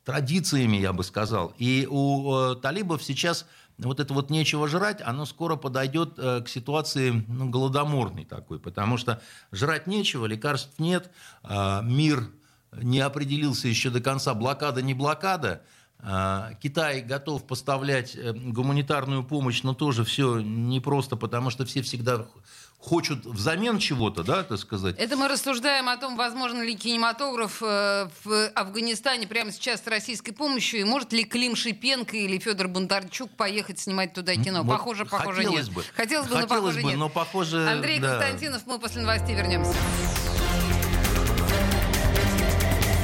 [0.04, 1.54] традициями, я бы сказал.
[1.58, 3.46] И у э, талибов сейчас
[3.78, 8.96] вот это вот нечего жрать, оно скоро подойдет э, к ситуации ну, голодоморной такой, потому
[8.96, 9.20] что
[9.52, 11.10] жрать нечего, лекарств нет,
[11.42, 12.30] а, мир
[12.72, 15.62] не определился еще до конца, блокада не блокада.
[15.98, 22.26] А, Китай готов поставлять э, гуманитарную помощь, но тоже все непросто, потому что все всегда
[22.78, 24.96] хочут взамен чего-то, да, так сказать.
[24.98, 30.32] Это мы рассуждаем о том, возможно ли кинематограф э, в Афганистане прямо сейчас с российской
[30.32, 34.62] помощью, и может ли Клим Шипенко или Федор Бондарчук поехать снимать туда кино.
[34.62, 35.74] Вот похоже, похоже, хотелось нет.
[35.74, 35.84] бы.
[35.94, 36.98] Хотелось бы, но Хотелось похоже, бы, нет.
[36.98, 38.18] но похоже, Андрей да.
[38.18, 39.74] Константинов, мы после новостей вернемся.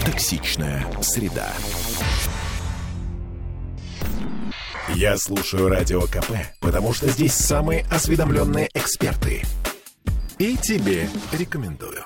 [0.05, 1.53] Токсичная среда.
[4.95, 9.43] Я слушаю Радио КП, потому что здесь самые осведомленные эксперты.
[10.43, 12.05] И тебе рекомендую.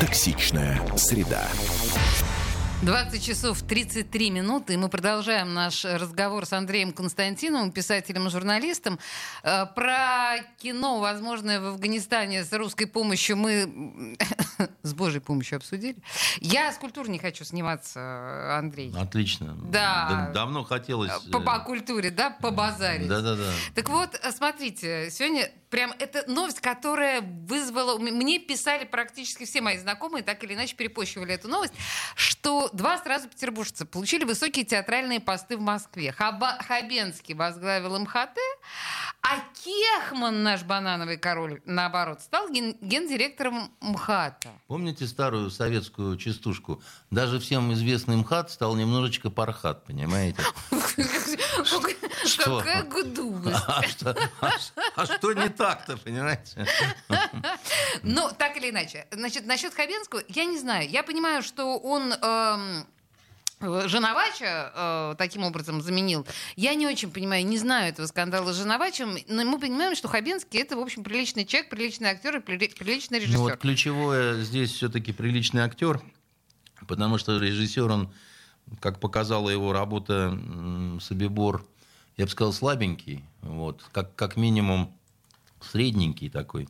[0.00, 1.46] Токсичная среда.
[2.80, 8.98] 20 часов 33 минуты, и мы продолжаем наш разговор с Андреем Константиновым, писателем и журналистом.
[9.42, 14.16] Э, Про кино, возможное, в Афганистане с русской помощью мы
[14.82, 15.96] с Божьей помощью обсудили.
[16.40, 18.92] Я с культурой не хочу сниматься, Андрей.
[18.96, 19.56] Отлично.
[19.70, 20.30] Да.
[20.34, 21.12] Давно хотелось...
[21.30, 23.06] По, э, по культуре, да, по базаре.
[23.06, 23.50] Да-да-да.
[23.74, 27.98] Так вот, э, смотрите, сегодня прям это новость, которая вызвала...
[27.98, 31.74] Мне писали практически все мои знакомые, так или иначе перепощивали эту новость,
[32.14, 36.14] что два сразу петербуржца получили высокие театральные посты в Москве.
[36.16, 38.38] Хаба- Хабенский возглавил МХТ,
[39.22, 44.50] а Кехман, наш банановый король, наоборот, стал ген- гендиректором МХАТа.
[44.66, 46.82] Помните старую советскую частушку?
[47.10, 50.42] Даже всем известный МХАТ стал немножечко пархат, понимаете?
[52.24, 52.58] Что?
[52.58, 53.64] Какая гудувость.
[53.66, 54.50] А что, а
[54.96, 56.66] а что не так-то, понимаете?
[58.02, 59.06] Ну, так или иначе.
[59.10, 60.88] Значит, насчет Хабенского, я не знаю.
[60.88, 62.86] Я понимаю, что он эм,
[63.60, 66.24] Женовача э, таким образом заменил.
[66.54, 70.60] Я не очень понимаю, не знаю этого скандала с Женовачем, но мы понимаем, что Хабенский
[70.60, 73.36] это, в общем, приличный человек, приличный актер и приличный режиссер.
[73.36, 76.00] Ну вот ключевое здесь все-таки приличный актер,
[76.86, 78.12] потому что режиссер, он,
[78.80, 80.38] как показала его работа
[81.00, 81.64] Собибор,
[82.16, 84.96] я бы сказал, слабенький, вот, как, как минимум
[85.60, 86.68] средненький такой.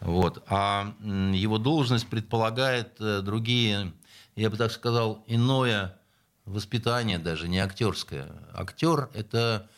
[0.00, 0.44] Вот.
[0.48, 3.92] А его должность предполагает э, другие,
[4.36, 5.96] я бы так сказал, иное
[6.44, 8.30] воспитание даже, не актерское.
[8.52, 9.68] Актер это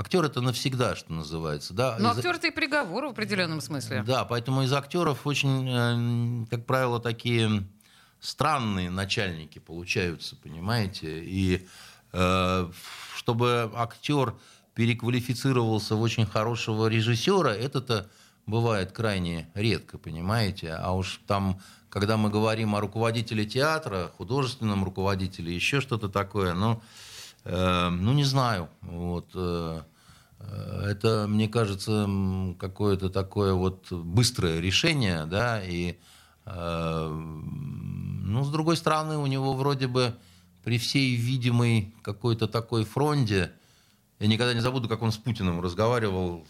[0.00, 1.74] Актер это навсегда, что называется.
[1.74, 1.96] Да?
[1.98, 2.18] Но из...
[2.18, 4.02] актер это и приговор в определенном смысле.
[4.06, 7.64] Да, поэтому из актеров очень, э, как правило, такие
[8.20, 11.22] странные начальники получаются, понимаете?
[11.24, 11.66] И
[12.12, 12.70] э,
[13.16, 14.34] чтобы актер
[14.74, 18.08] переквалифицировался в очень хорошего режиссера, это-то
[18.46, 20.72] бывает крайне редко, понимаете?
[20.72, 26.80] А уж там когда мы говорим о руководителе театра, художественном руководителе, еще что-то такое, ну,
[27.44, 28.68] э, ну не знаю.
[28.80, 29.82] Вот, э,
[30.38, 32.08] э, это, мне кажется,
[32.58, 35.98] какое-то такое вот быстрое решение, да, и,
[36.46, 40.16] ну, с другой стороны, у него вроде бы
[40.64, 43.52] при всей видимой какой-то такой фронте,
[44.18, 46.46] я никогда не забуду, как он с Путиным разговаривал,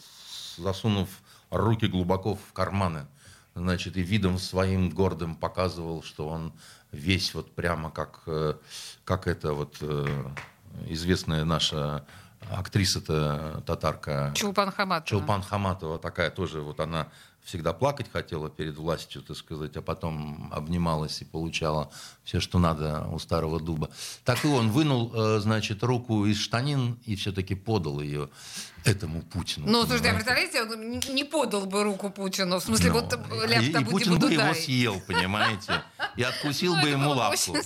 [0.57, 1.09] засунув
[1.50, 3.07] руки глубоко в карманы
[3.55, 6.53] значит, и видом своим гордым показывал, что он
[6.92, 8.55] весь вот прямо как, э,
[9.05, 10.24] как это вот э,
[10.87, 12.05] известная наша
[12.50, 14.33] актриса-то татарка.
[14.35, 15.07] Чулпан Хаматова.
[15.07, 17.09] Чулпан Хаматова такая тоже, вот она
[17.44, 21.90] всегда плакать хотела перед властью, так сказать, а потом обнималась и получала
[22.24, 23.90] все, что надо у старого дуба.
[24.24, 28.29] Так и он вынул, э, значит, руку из штанин и все-таки подал ее
[28.84, 29.66] этому Путину.
[29.68, 32.90] Ну, слушайте, а представляете, он не подал бы руку Путину, в смысле.
[32.90, 33.12] Ну, вот
[33.48, 35.82] ляп И, и Путин бы его съел, понимаете,
[36.16, 37.56] и откусил ну, бы ему лапку.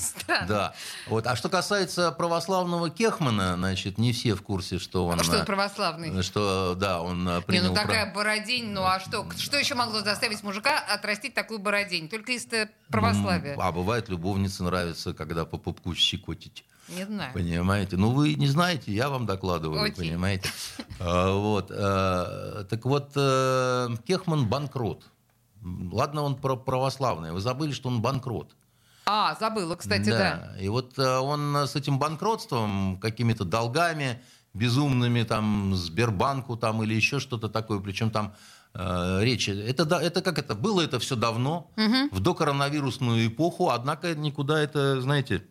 [0.48, 0.74] Да.
[1.06, 1.26] Вот.
[1.26, 5.22] А что касается православного Кехмана, значит, не все в курсе, что он...
[5.22, 6.22] Что он православный?
[6.22, 7.64] Что, да, он принял...
[7.64, 9.26] Не, ну такая бородень, ну а что?
[9.38, 12.08] Что еще могло заставить мужика отрастить такую бородень?
[12.08, 12.46] Только из
[12.88, 13.56] православия.
[13.58, 16.64] А бывает, любовнице нравится, когда по пупку щекотить.
[16.88, 17.32] Не знаю.
[17.32, 17.96] Понимаете?
[17.96, 20.08] Ну, вы не знаете, я вам докладываю, Окей.
[20.08, 20.50] понимаете?
[21.00, 21.70] А, вот.
[21.74, 25.04] А, так вот, э, Кехман банкрот.
[25.62, 27.32] Ладно, он православный.
[27.32, 28.54] Вы забыли, что он банкрот.
[29.06, 30.52] А, забыла, кстати, да.
[30.54, 30.60] да.
[30.60, 34.22] И вот э, он с этим банкротством, какими-то долгами
[34.54, 38.34] безумными, там, Сбербанку там, или еще что-то такое, причем там
[38.72, 39.50] э, речи.
[39.50, 40.54] Это, да, это как это?
[40.54, 42.16] Было это все давно, угу.
[42.16, 45.42] в докоронавирусную эпоху, однако никуда это, знаете,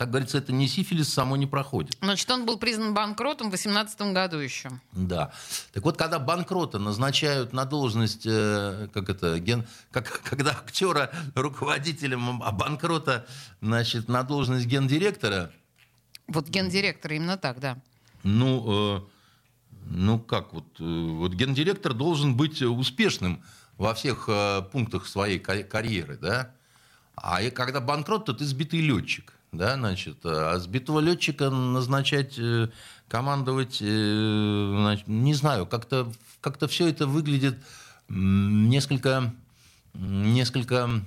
[0.00, 1.98] как говорится, это не сифилис само не проходит.
[2.00, 4.70] Значит, он был признан банкротом в 2018 году еще.
[4.92, 5.30] Да.
[5.74, 12.42] Так вот, когда банкрота назначают на должность, э, как это, ген, как, когда актера руководителем,
[12.42, 13.26] а банкрота,
[13.60, 15.50] значит, на должность гендиректора.
[16.28, 17.76] Вот гендиректор именно так, да.
[18.22, 19.00] Ну, э,
[19.84, 23.44] ну как вот, э, вот гендиректор должен быть успешным
[23.76, 26.54] во всех э, пунктах своей карьеры, да.
[27.16, 32.68] А когда банкрот, то ты сбитый летчик да, значит, а сбитого летчика назначать, э,
[33.08, 37.58] командовать, э, значит, не знаю, как-то как все это выглядит
[38.08, 39.34] несколько,
[39.94, 41.02] несколько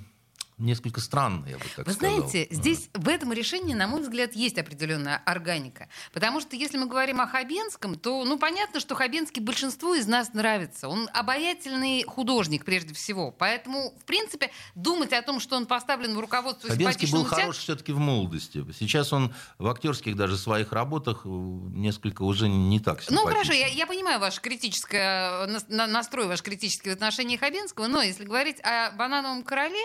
[0.58, 2.28] несколько странно, я бы так Вы сказал.
[2.28, 5.88] знаете, здесь в этом решении, на мой взгляд, есть определенная органика.
[6.12, 10.32] Потому что если мы говорим о Хабенском, то, ну, понятно, что Хабенский большинству из нас
[10.32, 10.88] нравится.
[10.88, 13.32] Он обаятельный художник, прежде всего.
[13.32, 17.40] Поэтому, в принципе, думать о том, что он поставлен в руководство Хабенский был театр...
[17.40, 18.64] хорош все-таки в молодости.
[18.78, 23.66] Сейчас он в актерских даже своих работах э, несколько уже не так Ну, хорошо, я,
[23.66, 29.42] я понимаю ваш критическое, настрой ваш критический в отношении Хабенского, но если говорить о «Банановом
[29.42, 29.82] короле»,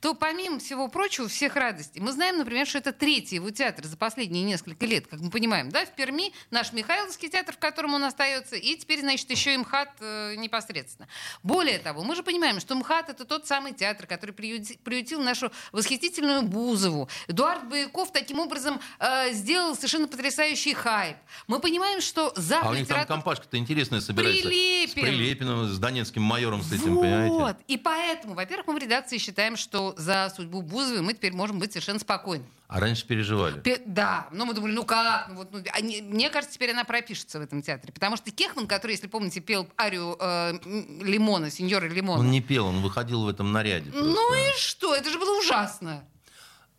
[0.00, 3.96] то помимо всего прочего, всех радостей, мы знаем, например, что это третий его театр за
[3.96, 8.04] последние несколько лет, как мы понимаем, да, в Перми наш Михайловский театр, в котором он
[8.04, 11.08] остается, и теперь, значит, еще и МХАТ э, непосредственно.
[11.42, 15.50] Более того, мы же понимаем, что МХАТ это тот самый театр, который приюти, приютил нашу
[15.72, 17.08] восхитительную Бузову.
[17.28, 21.16] Эдуард Бояков таким образом э, сделал совершенно потрясающий хайп.
[21.46, 24.48] Мы понимаем, что за А у них там компашка-то интересная собирается.
[24.48, 24.90] Прилепин.
[24.90, 27.02] С Прилепиным, с донецким майором, с этим, вот.
[27.02, 27.64] понимаете?
[27.68, 31.72] И поэтому, во-первых, мы в редакции считаем, что за судьбу Бузовой мы теперь можем быть
[31.72, 32.44] совершенно спокойны.
[32.68, 33.60] А раньше переживали?
[33.60, 34.28] Пе- да.
[34.32, 35.28] Но мы думали, ну как?
[35.28, 37.92] Ну, вот, ну, они, мне кажется, теперь она пропишется в этом театре.
[37.92, 40.58] Потому что Кехман, который, если помните, пел арию э,
[41.02, 42.20] Лимона, сеньора Лимона.
[42.20, 43.90] Он не пел, он выходил в этом наряде.
[43.90, 44.10] Просто.
[44.10, 44.94] Ну и что?
[44.94, 46.04] Это же было ужасно.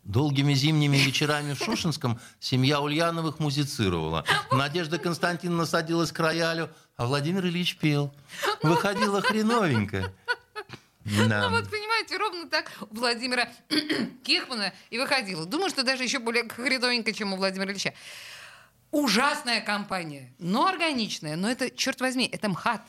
[0.02, 4.24] Долгими зимними вечерами в Шушинском семья Ульяновых музицировала.
[4.50, 8.12] Надежда Константиновна садилась к роялю, а Владимир Ильич пел.
[8.62, 10.12] Выходила хреновенько.
[11.04, 11.48] Да.
[11.48, 13.48] Ну вот, понимаете, ровно так у Владимира
[14.24, 15.44] Кехмана и выходило.
[15.44, 17.92] Думаю, что даже еще более хреновенько, чем у Владимира Ильича.
[18.90, 21.36] Ужасная компания, но органичная.
[21.36, 22.82] Но это, черт возьми, это МХАТ.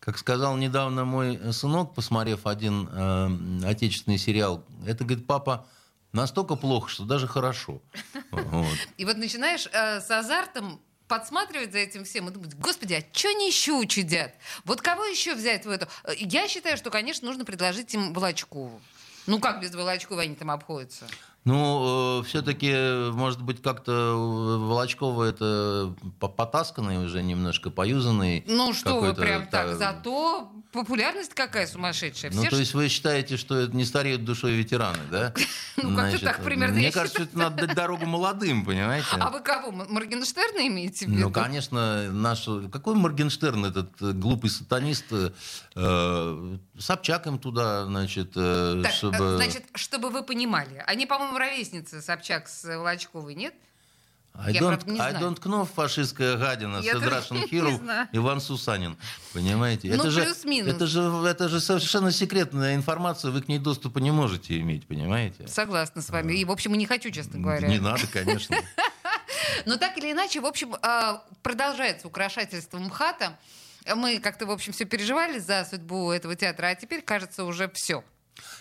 [0.00, 5.66] Как сказал недавно мой сынок, посмотрев один э, отечественный сериал, это, говорит, папа,
[6.12, 7.80] настолько плохо, что даже хорошо.
[8.32, 8.78] Вот.
[8.96, 10.80] И вот начинаешь э, с азартом
[11.12, 14.32] подсматривать за этим всем и думать, господи, а что они еще учудят?
[14.64, 15.86] Вот кого еще взять в эту?
[16.16, 18.80] Я считаю, что, конечно, нужно предложить им Волочкову.
[19.26, 21.06] Ну как без Волочкова они там обходятся?
[21.44, 22.72] Ну, э, все-таки,
[23.12, 24.14] может быть, как-то
[24.60, 28.44] Волочкова это потасканный уже немножко, поюзанный.
[28.46, 32.30] Ну что вы прям так, зато популярность какая сумасшедшая.
[32.30, 35.34] Все ну, то есть вы считаете, что это не стареют душой ветераны, да?
[35.76, 36.76] Ну, как-то так примерно.
[36.76, 39.06] Мне кажется, это надо дать дорогу молодым, понимаете?
[39.12, 41.22] А вы кого, Моргенштерна имеете в виду?
[41.22, 42.46] Ну, конечно, наш...
[42.70, 45.06] Какой Моргенштерн, этот э, глупый сатанист?
[46.82, 49.36] Э, Собчак им туда, значит, чтобы...
[49.36, 53.54] Значит, чтобы вы понимали, они, по-моему, ровесница Собчак с Волочковой, нет?
[54.34, 58.96] I, don't, правда, I don't know, фашистская гадина, Я Russian Hero, Иван Сусанин.
[59.34, 59.88] Понимаете?
[59.88, 64.10] Ну, это, же, это, же, это же совершенно секретная информация, вы к ней доступа не
[64.10, 65.46] можете иметь, понимаете?
[65.48, 66.32] Согласна с вами.
[66.32, 67.68] И, в общем, и не хочу, честно говоря.
[67.68, 68.56] Не надо, конечно.
[69.66, 70.76] Но так или иначе, в общем,
[71.42, 73.38] продолжается украшательство МХАТа.
[73.94, 78.04] Мы как-то, в общем, все переживали за судьбу этого театра, а теперь, кажется, уже все.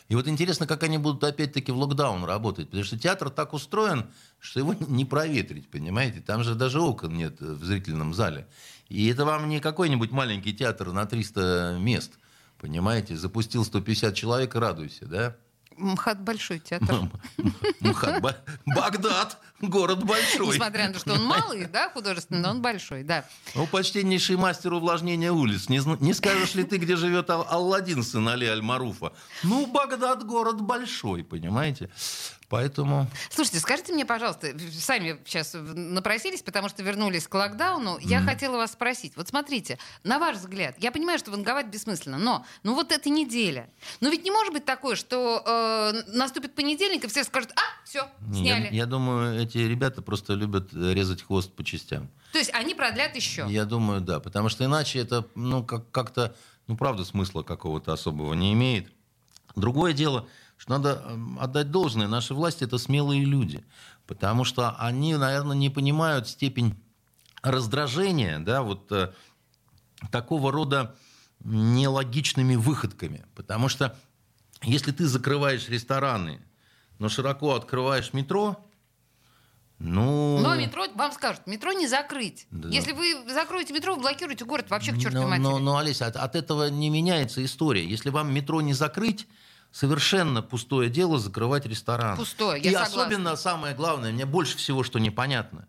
[0.09, 4.09] И вот интересно, как они будут опять-таки в локдаун работать, потому что театр так устроен,
[4.39, 6.21] что его не проветрить, понимаете?
[6.21, 8.47] Там же даже окон нет в зрительном зале.
[8.89, 12.13] И это вам не какой-нибудь маленький театр на 300 мест,
[12.59, 13.15] понимаете?
[13.15, 15.37] Запустил 150 человек, радуйся, да?
[15.77, 17.09] МХАТ большой театр.
[17.79, 18.21] МХАТ.
[18.65, 19.37] Багдад.
[19.61, 20.55] Город большой.
[20.55, 23.25] Несмотря на то, что он малый, да, художественный, но он большой, да.
[23.53, 25.69] Ну, почтеннейший мастер увлажнения улиц.
[25.69, 29.13] Не, не скажешь ли ты, где живет Ал- Алладин, сын Али Аль-Маруфа?
[29.43, 31.89] Ну, Багдад город большой, понимаете?
[32.51, 33.07] Поэтому...
[33.29, 37.97] Слушайте, скажите мне, пожалуйста, сами сейчас напросились, потому что вернулись к локдауну.
[38.01, 38.25] Я mm.
[38.25, 39.13] хотела вас спросить.
[39.15, 43.69] Вот смотрите, на ваш взгляд, я понимаю, что ванговать бессмысленно, но ну вот эта неделя.
[44.01, 48.05] Но ведь не может быть такое, что э, наступит понедельник, и все скажут, а, все,
[48.33, 48.65] сняли.
[48.65, 52.09] Я, я думаю, эти ребята просто любят резать хвост по частям.
[52.33, 53.45] То есть они продлят еще?
[53.47, 54.19] Я думаю, да.
[54.19, 56.35] Потому что иначе это, ну, как- как-то,
[56.67, 58.91] ну, правда, смысла какого-то особого не имеет.
[59.55, 60.27] Другое дело,
[60.61, 62.07] что надо эм, отдать должное.
[62.07, 63.65] Наши власти– это смелые люди.
[64.05, 66.75] Потому что они, наверное, не понимают степень
[67.41, 69.11] раздражения, да, вот э,
[70.11, 70.95] такого рода
[71.39, 73.25] нелогичными выходками.
[73.33, 73.97] Потому что
[74.61, 76.39] если ты закрываешь рестораны,
[76.99, 78.63] но широко открываешь метро,
[79.79, 80.37] ну...
[80.41, 82.45] Но метро, вам скажут, метро не закрыть.
[82.51, 82.69] Да.
[82.69, 85.41] Если вы закроете метро, вы блокируете город вообще к чертовой матери.
[85.41, 87.83] Но, но, Олеся, от, от этого не меняется история.
[87.83, 89.27] Если вам метро не закрыть,
[89.71, 92.17] совершенно пустое дело закрывать ресторан.
[92.17, 93.03] Пустое, я И согласна.
[93.03, 95.67] особенно самое главное, мне больше всего, что непонятно.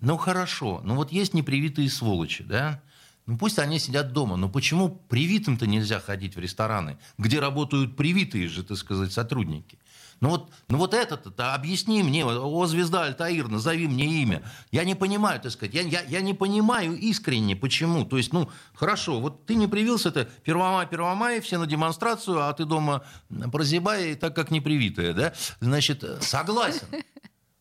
[0.00, 2.82] Ну хорошо, ну вот есть непривитые сволочи, да?
[3.26, 8.48] Ну пусть они сидят дома, но почему привитым-то нельзя ходить в рестораны, где работают привитые
[8.48, 9.78] же, так сказать, сотрудники?
[10.22, 14.44] Ну вот, ну вот это-то, объясни мне, о, звезда Альтаир, назови мне имя.
[14.70, 18.04] Я не понимаю, так сказать, я, я, я не понимаю искренне, почему.
[18.04, 22.52] То есть, ну, хорошо, вот ты не привился, это Первомай, Первомай, все на демонстрацию, а
[22.52, 23.02] ты дома
[23.50, 25.32] прозябай, так как не привитая, да?
[25.58, 26.86] Значит, согласен,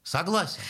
[0.03, 0.61] согласен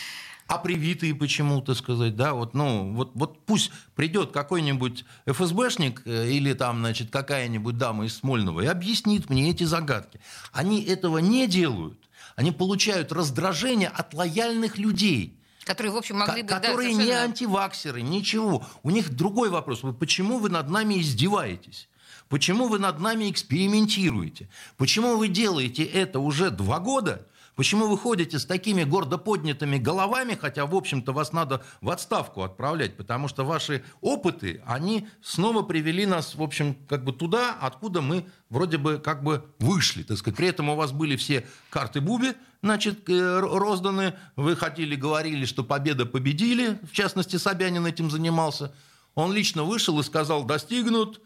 [0.52, 6.52] а привитые почему-то сказать, да, вот, ну, вот, вот пусть придет какой-нибудь ФСБшник э, или
[6.52, 10.20] там, значит, какая-нибудь дама из Смольного и объяснит мне эти загадки.
[10.52, 11.98] Они этого не делают.
[12.36, 15.40] Они получают раздражение от лояльных людей.
[15.64, 16.50] Которые, в общем, могли бы...
[16.50, 18.66] Которые да, не антиваксеры, ничего.
[18.84, 19.84] У них другой вопрос.
[19.98, 21.88] Почему вы над нами издеваетесь?
[22.28, 24.50] Почему вы над нами экспериментируете?
[24.76, 30.38] Почему вы делаете это уже два года, Почему вы ходите с такими гордо поднятыми головами,
[30.40, 36.06] хотя, в общем-то, вас надо в отставку отправлять, потому что ваши опыты, они снова привели
[36.06, 40.04] нас, в общем, как бы туда, откуда мы вроде бы как бы вышли.
[40.04, 40.38] Так сказать.
[40.38, 44.14] При этом у вас были все карты Буби, значит, э, розданы.
[44.36, 46.80] Вы хотели, говорили, что победа победили.
[46.84, 48.74] В частности, Собянин этим занимался.
[49.14, 51.22] Он лично вышел и сказал, достигнут,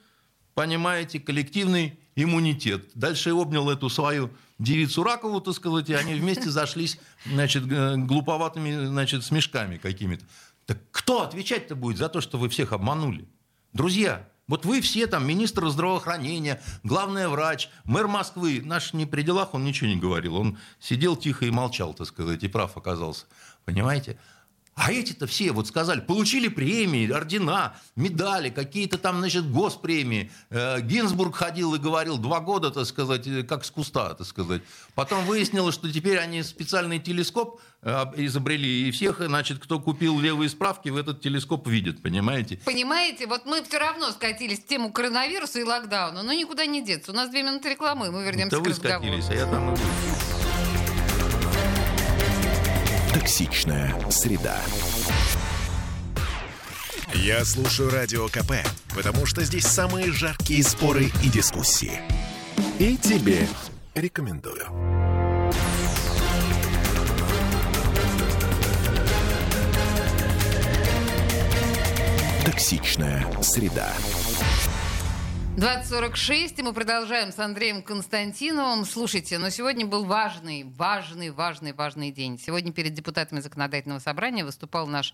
[0.55, 2.91] понимаете, коллективный иммунитет.
[2.95, 9.23] Дальше обнял эту свою девицу Ракову, так сказать, и они вместе зашлись, значит, глуповатыми, значит,
[9.23, 10.25] смешками какими-то.
[10.65, 13.28] Так кто отвечать-то будет за то, что вы всех обманули?
[13.73, 19.53] Друзья, вот вы все там, министр здравоохранения, главный врач, мэр Москвы, наш не при делах,
[19.53, 23.26] он ничего не говорил, он сидел тихо и молчал, так сказать, и прав оказался.
[23.66, 24.18] Понимаете?
[24.76, 30.30] А эти-то все вот сказали, получили премии, ордена, медали, какие-то там, значит, госпремии.
[30.49, 34.61] Э, Гинзбург ходил и говорил два года, так сказать, э, как с куста, так сказать.
[34.93, 40.49] Потом выяснилось, что теперь они специальный телескоп э, изобрели, и всех, значит, кто купил левые
[40.49, 42.59] справки, в этот телескоп видит, понимаете?
[42.65, 47.13] Понимаете, вот мы все равно скатились в тему коронавируса и локдауна, но никуда не деться.
[47.13, 49.03] У нас две минуты рекламы, и мы вернемся Это к вы разговору.
[49.03, 50.44] скатились, а я там и.
[53.16, 54.57] Токсичная среда.
[57.13, 58.55] Я слушаю Радио КП,
[58.93, 62.01] потому что здесь самые жаркие споры и дискуссии.
[62.78, 63.47] И тебе
[63.93, 64.66] рекомендую.
[72.43, 73.93] Токсичная среда.
[75.56, 78.84] 2046, и мы продолжаем с Андреем Константиновым.
[78.84, 82.38] Слушайте, но сегодня был важный, важный, важный, важный день.
[82.38, 85.14] Сегодня перед депутатами законодательного собрания выступал наш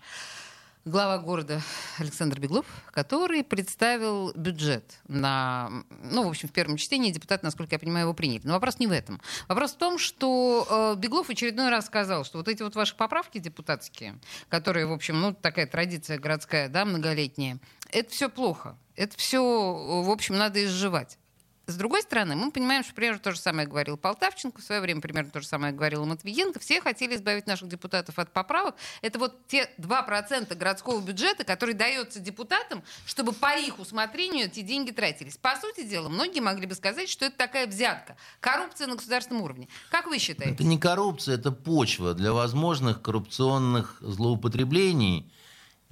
[0.84, 1.62] глава города
[1.98, 5.84] Александр Беглов, который представил бюджет на...
[6.10, 8.40] Ну, в общем, в первом чтении депутаты, насколько я понимаю, его приняли.
[8.42, 9.20] Но вопрос не в этом.
[9.46, 13.38] Вопрос в том, что э, Беглов очередной раз сказал, что вот эти вот ваши поправки
[13.38, 14.18] депутатские,
[14.48, 17.60] которые, в общем, ну, такая традиция городская, да, многолетняя,
[17.92, 18.76] это все плохо.
[18.96, 21.18] Это все, в общем, надо изживать.
[21.66, 25.00] С другой стороны, мы понимаем, что примерно то же самое говорил Полтавченко, в свое время
[25.00, 26.58] примерно то же самое говорил Матвиенко.
[26.58, 28.74] Все хотели избавить наших депутатов от поправок.
[29.00, 34.90] Это вот те 2% городского бюджета, который дается депутатам, чтобы по их усмотрению эти деньги
[34.90, 35.36] тратились.
[35.36, 38.16] По сути дела, многие могли бы сказать, что это такая взятка.
[38.40, 39.68] Коррупция на государственном уровне.
[39.90, 40.54] Как вы считаете?
[40.54, 45.32] Это не коррупция, это почва для возможных коррупционных злоупотреблений.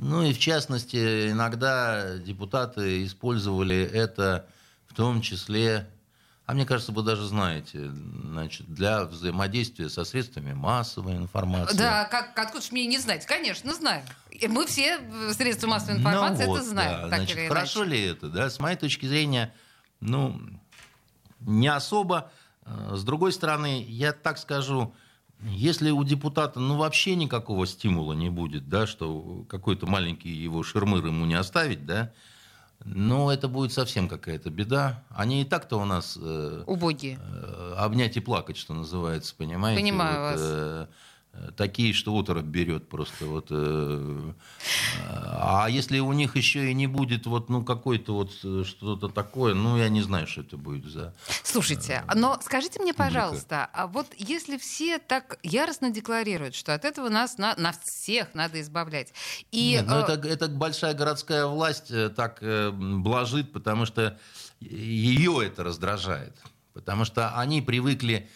[0.01, 4.47] Ну и в частности, иногда депутаты использовали это
[4.87, 5.91] в том числе,
[6.47, 7.91] а мне кажется, вы даже знаете,
[8.25, 11.77] значит, для взаимодействия со средствами массовой информации.
[11.77, 13.27] Да, как, откуда же мне не знать?
[13.27, 14.03] Конечно, знаю.
[14.49, 17.03] Мы все э, средства массовой информации ну, это вот, знаем.
[17.03, 17.09] Да.
[17.11, 17.91] Так Значит, или хорошо иначе.
[17.95, 18.29] ли это?
[18.31, 18.49] Да?
[18.49, 19.53] С моей точки зрения,
[20.01, 20.41] ну,
[21.41, 22.33] не особо.
[22.65, 24.95] Э, С другой стороны, я так скажу,
[25.45, 31.07] если у депутата ну, вообще никакого стимула не будет, да, что какой-то маленький его шермыр
[31.07, 32.12] ему не оставить, да,
[32.84, 35.03] ну, это будет совсем какая-то беда.
[35.11, 37.18] Они и так-то у нас э, Убогие.
[37.20, 39.82] э, обнять и плакать, что называется, понимаете?
[39.82, 40.41] Понимаю Вот, вас.
[40.43, 40.86] э,
[41.57, 43.26] такие, что оторопь берет просто.
[43.26, 44.33] Вот, э,
[45.09, 49.55] а если у них еще и не будет вот, ну, какой-то вот э, что-то такое,
[49.55, 51.14] ну, я не знаю, что это будет за...
[51.43, 57.09] Слушайте, но скажите мне, пожалуйста, а вот если все так яростно декларируют, что от этого
[57.09, 59.12] нас на, на всех надо избавлять,
[59.51, 64.18] и Нет, ну, э, это, это большая городская власть э, так э, блажит, потому что
[64.61, 66.37] ее это раздражает.
[66.72, 68.28] Потому что они привыкли...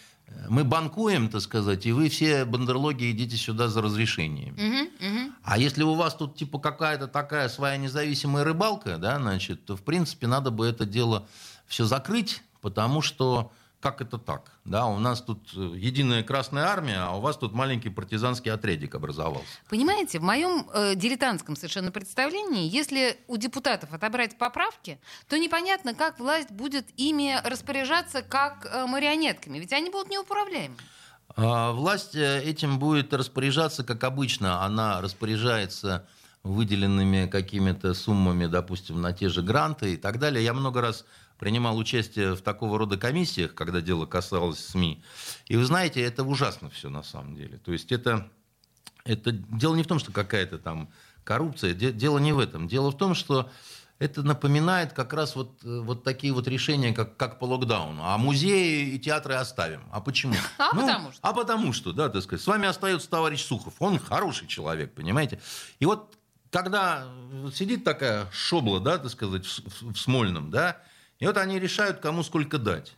[0.49, 4.55] Мы банкуем, так сказать, и вы все бандерлоги идите сюда за разрешением.
[4.55, 5.35] мгм, мгм.
[5.43, 9.83] А если у вас тут типа какая-то такая своя независимая рыбалка, да, значит, то в
[9.83, 11.27] принципе надо бы это дело
[11.67, 13.53] все закрыть, потому что
[13.85, 14.51] как это так?
[14.65, 18.95] Да, у нас тут э, единая Красная Армия, а у вас тут маленький партизанский отрядик
[18.95, 19.47] образовался.
[19.69, 26.19] Понимаете, в моем э, дилетантском совершенно представлении, если у депутатов отобрать поправки, то непонятно, как
[26.19, 30.77] власть будет ими распоряжаться как э, марионетками, ведь они будут неуправляемы.
[31.37, 34.65] А Власть э, этим будет распоряжаться, как обычно.
[34.65, 36.07] Она распоряжается
[36.43, 40.43] выделенными какими-то суммами, допустим, на те же гранты и так далее.
[40.43, 41.05] Я много раз
[41.45, 45.03] принимал участие в такого рода комиссиях, когда дело касалось СМИ.
[45.47, 47.59] И вы знаете, это ужасно все на самом деле.
[47.59, 48.31] То есть это,
[49.05, 50.89] это дело не в том, что какая-то там
[51.23, 52.67] коррупция, де- дело не в этом.
[52.67, 53.51] Дело в том, что
[53.99, 58.01] это напоминает как раз вот, вот такие вот решения, как, как по локдауну.
[58.03, 59.83] А музеи и театры оставим.
[59.93, 60.33] А почему?
[60.59, 61.21] А потому что.
[61.29, 62.43] А потому что, да, так сказать.
[62.43, 63.75] С вами остается товарищ Сухов.
[63.81, 65.39] Он хороший человек, понимаете?
[65.79, 66.17] И вот
[66.51, 67.07] когда
[67.55, 70.79] сидит такая шобла, да, так сказать, в, в- в Смольном, да,
[71.19, 72.97] и вот они решают, кому сколько дать.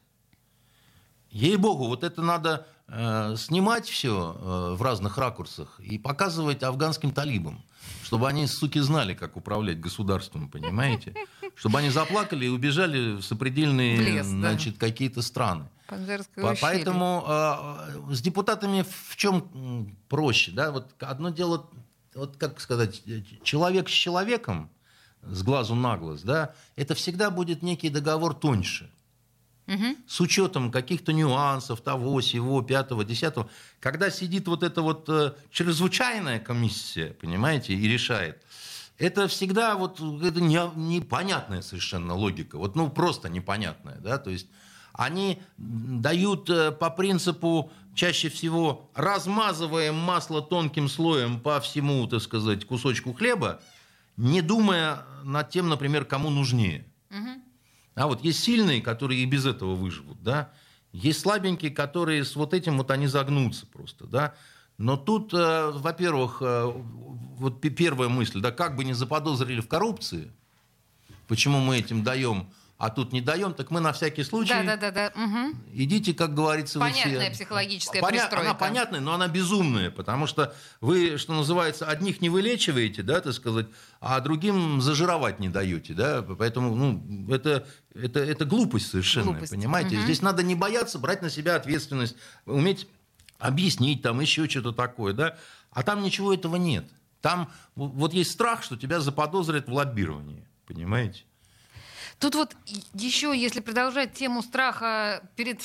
[1.31, 7.63] Ей-богу, вот это надо э, снимать все в разных ракурсах и показывать афганским талибам,
[8.03, 11.15] чтобы они, суки, знали, как управлять государством, понимаете?
[11.55, 14.33] Чтобы они заплакали и убежали в сопредельные, В лес, да.
[14.33, 15.69] значит, какие-то страны.
[16.35, 16.55] По-.
[16.61, 20.71] Поэтому э, с депутатами в чем проще, да?
[20.73, 21.69] Вот одно дело,
[22.15, 24.71] вот как сказать, э, человек с человеком,
[25.31, 28.91] с глазу на глаз, да, это всегда будет некий договор тоньше.
[29.67, 29.97] Мгм.
[30.07, 33.51] С учетом каких-то нюансов того, сего, пятого, десятого.
[33.81, 38.41] Когда сидит вот эта вот э, чрезвычайная комиссия, понимаете, и решает,
[38.97, 42.59] это всегда вот это не- непонятная совершенно логика.
[42.59, 44.47] Вот, ну, просто непонятная, да, то есть
[44.93, 52.65] они дают э, по принципу чаще всего размазываем масло тонким слоем по всему, так сказать,
[52.65, 53.61] кусочку хлеба,
[54.17, 56.87] не думая над тем, например, кому нужнее.
[57.11, 57.43] Угу.
[57.97, 60.53] А вот есть сильные, которые и без этого выживут, да.
[60.93, 64.35] Есть слабенькие, которые с вот этим вот они загнутся просто, да.
[64.79, 66.73] Но тут, э, во-первых, э,
[67.39, 70.31] вот первая мысль, да, как бы не заподозрили в коррупции,
[71.29, 74.53] почему мы этим даем а тут не даем, так мы на всякий случай...
[74.53, 75.23] Да, да, да, да.
[75.25, 75.57] Угу.
[75.73, 77.31] Идите, как говорится, Понятная вы все...
[77.31, 78.21] психологическая Поня...
[78.21, 78.51] пристройка.
[78.51, 83.33] Она понятная, но она безумная, потому что вы, что называется, одних не вылечиваете, да, так
[83.33, 83.67] сказать,
[84.01, 89.53] а другим зажировать не даете, да, поэтому, ну, это, это, это глупость совершенно, глупость.
[89.53, 89.97] понимаете?
[89.97, 90.05] Угу.
[90.05, 92.87] Здесь надо не бояться брать на себя ответственность, уметь
[93.39, 95.39] объяснить там еще что-то такое, да,
[95.71, 96.85] а там ничего этого нет.
[97.23, 101.25] Там вот есть страх, что тебя заподозрят в лоббировании, понимаете?
[102.19, 102.57] Тут вот
[102.95, 105.61] еще, если продолжать тему страха перед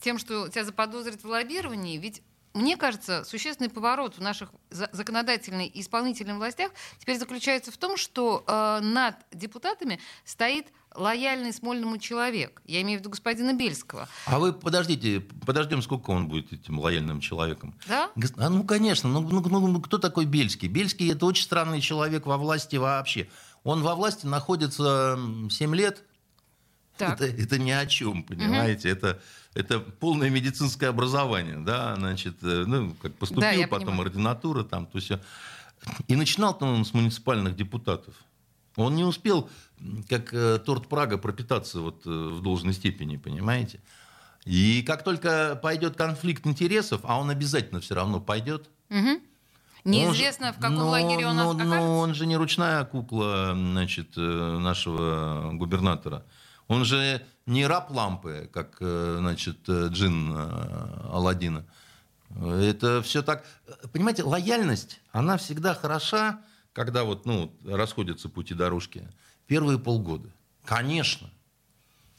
[0.00, 2.22] тем, что тебя заподозрят в лоббировании, ведь
[2.56, 8.44] мне кажется, существенный поворот в наших законодательной и исполнительных властях теперь заключается в том, что
[8.46, 12.62] э, над депутатами стоит лояльный Смольному человек.
[12.64, 14.08] Я имею в виду господина Бельского.
[14.24, 17.74] А вы подождите, подождем, сколько он будет этим лояльным человеком.
[17.86, 18.10] Да?
[18.38, 19.08] А, ну, конечно.
[19.08, 20.68] Ну, ну, ну, ну, кто такой Бельский?
[20.68, 23.28] Бельский– это очень странный человек во власти вообще.
[23.66, 25.18] Он во власти находится
[25.50, 26.04] 7 лет.
[26.96, 27.20] Так.
[27.20, 28.92] Это, это ни о чем, понимаете?
[28.92, 28.96] Угу.
[28.96, 29.22] Это,
[29.54, 34.02] это полное медицинское образование, да, значит, э, ну, как поступил, да, потом понимаю.
[34.02, 35.10] ординатура там, то есть...
[36.06, 38.14] И начинал-то он с муниципальных депутатов.
[38.76, 39.50] Он не успел,
[40.08, 43.80] как э, торт Прага, пропитаться вот э, в должной степени, понимаете?
[44.44, 49.20] И как только пойдет конфликт интересов, а он обязательно все равно пойдет, угу.
[49.86, 51.76] Неизвестно, в каком но, лагере он но, окажется?
[51.76, 56.24] Но он же не ручная кукла значит, э, нашего губернатора.
[56.66, 60.36] Он же не раб лампы, как э, значит, э, джин
[61.12, 61.64] Алладина.
[62.34, 63.44] Это все так...
[63.92, 66.40] Понимаете, лояльность, она всегда хороша,
[66.72, 69.08] когда вот, ну, расходятся пути дорожки.
[69.46, 70.28] Первые полгода.
[70.64, 71.30] Конечно.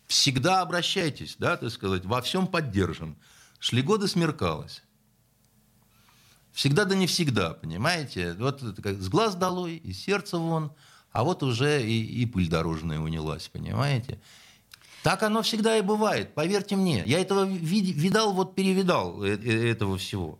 [0.07, 3.17] Всегда обращайтесь, да, так сказать, во всем поддержим.
[3.59, 4.83] Шли годы, смеркалось.
[6.57, 8.33] Всегда да не всегда, понимаете?
[8.33, 10.71] Вот это как с глаз долой, и сердце вон,
[11.11, 14.19] а вот уже и, и пыль дорожная унялась, понимаете?
[15.03, 17.03] Так оно всегда и бывает, поверьте мне.
[17.05, 20.39] Я этого вид, видал, вот перевидал э, э, этого всего.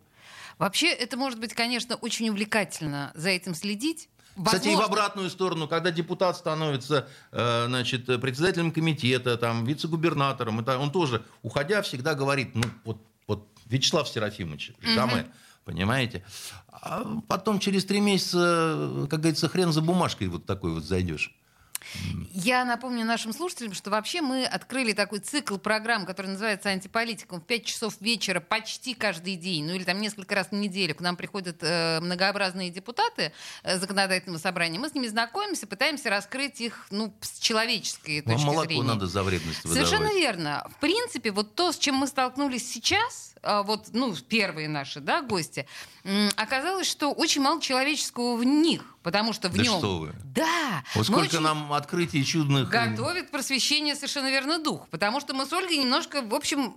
[0.58, 4.08] Вообще, это может быть, конечно, очень увлекательно за этим следить.
[4.34, 4.58] Возможно.
[4.58, 10.78] Кстати, и в обратную сторону, когда депутат становится э, значит, председателем комитета, там, вице-губернатором, это
[10.78, 14.94] он тоже, уходя, всегда говорит, ну, вот, вот Вячеслав Серафимович, угу.
[15.68, 16.24] Понимаете?
[16.72, 21.38] А потом через три месяца, как говорится, хрен за бумажкой вот такой вот зайдешь.
[22.32, 27.44] Я напомню нашим слушателям, что вообще мы открыли такой цикл программ, который называется «Антиполитикум» в
[27.44, 30.94] 5 часов вечера почти каждый день, ну или там несколько раз в неделю.
[30.94, 34.78] К нам приходят э, многообразные депутаты э, законодательного собрания.
[34.78, 38.82] Мы с ними знакомимся, пытаемся раскрыть их ну, с человеческой точки Вам молоко зрения.
[38.84, 39.88] надо за вредность выдавать.
[39.88, 40.66] Совершенно верно.
[40.76, 45.22] В принципе, вот то, с чем мы столкнулись сейчас, э, вот, ну, первые наши, да,
[45.22, 45.66] гости,
[46.04, 48.82] э, оказалось, что очень мало человеческого в них.
[49.02, 49.78] Потому что в да нем...
[49.78, 50.14] что вы.
[50.24, 50.82] Да.
[50.94, 52.68] Вот сколько нам открытий чудных...
[52.68, 54.88] Готовит просвещение совершенно верно дух.
[54.90, 56.74] Потому что мы с Ольгой немножко, в общем,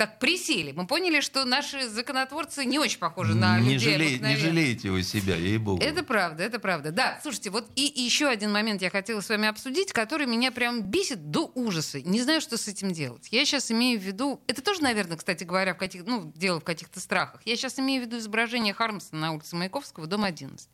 [0.00, 0.72] так присели.
[0.72, 5.02] Мы поняли, что наши законотворцы не очень похожи на не людей жалей, Не жалеете вы
[5.02, 5.82] себя, ей-богу.
[5.82, 6.90] Это правда, это правда.
[6.90, 10.52] Да, слушайте, вот и, и еще один момент я хотела с вами обсудить, который меня
[10.52, 12.00] прям бесит до ужаса.
[12.00, 13.28] Не знаю, что с этим делать.
[13.30, 14.40] Я сейчас имею в виду...
[14.46, 17.42] Это тоже, наверное, кстати говоря, в каких, ну, дело в каких-то страхах.
[17.44, 20.66] Я сейчас имею в виду изображение Хармса на улице Маяковского, дом 11.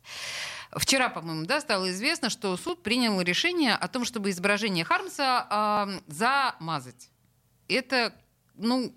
[0.71, 6.13] Вчера, по-моему, да, стало известно, что суд принял решение о том, чтобы изображение Хармса э,
[6.13, 7.09] замазать.
[7.67, 8.13] Это,
[8.55, 8.95] ну,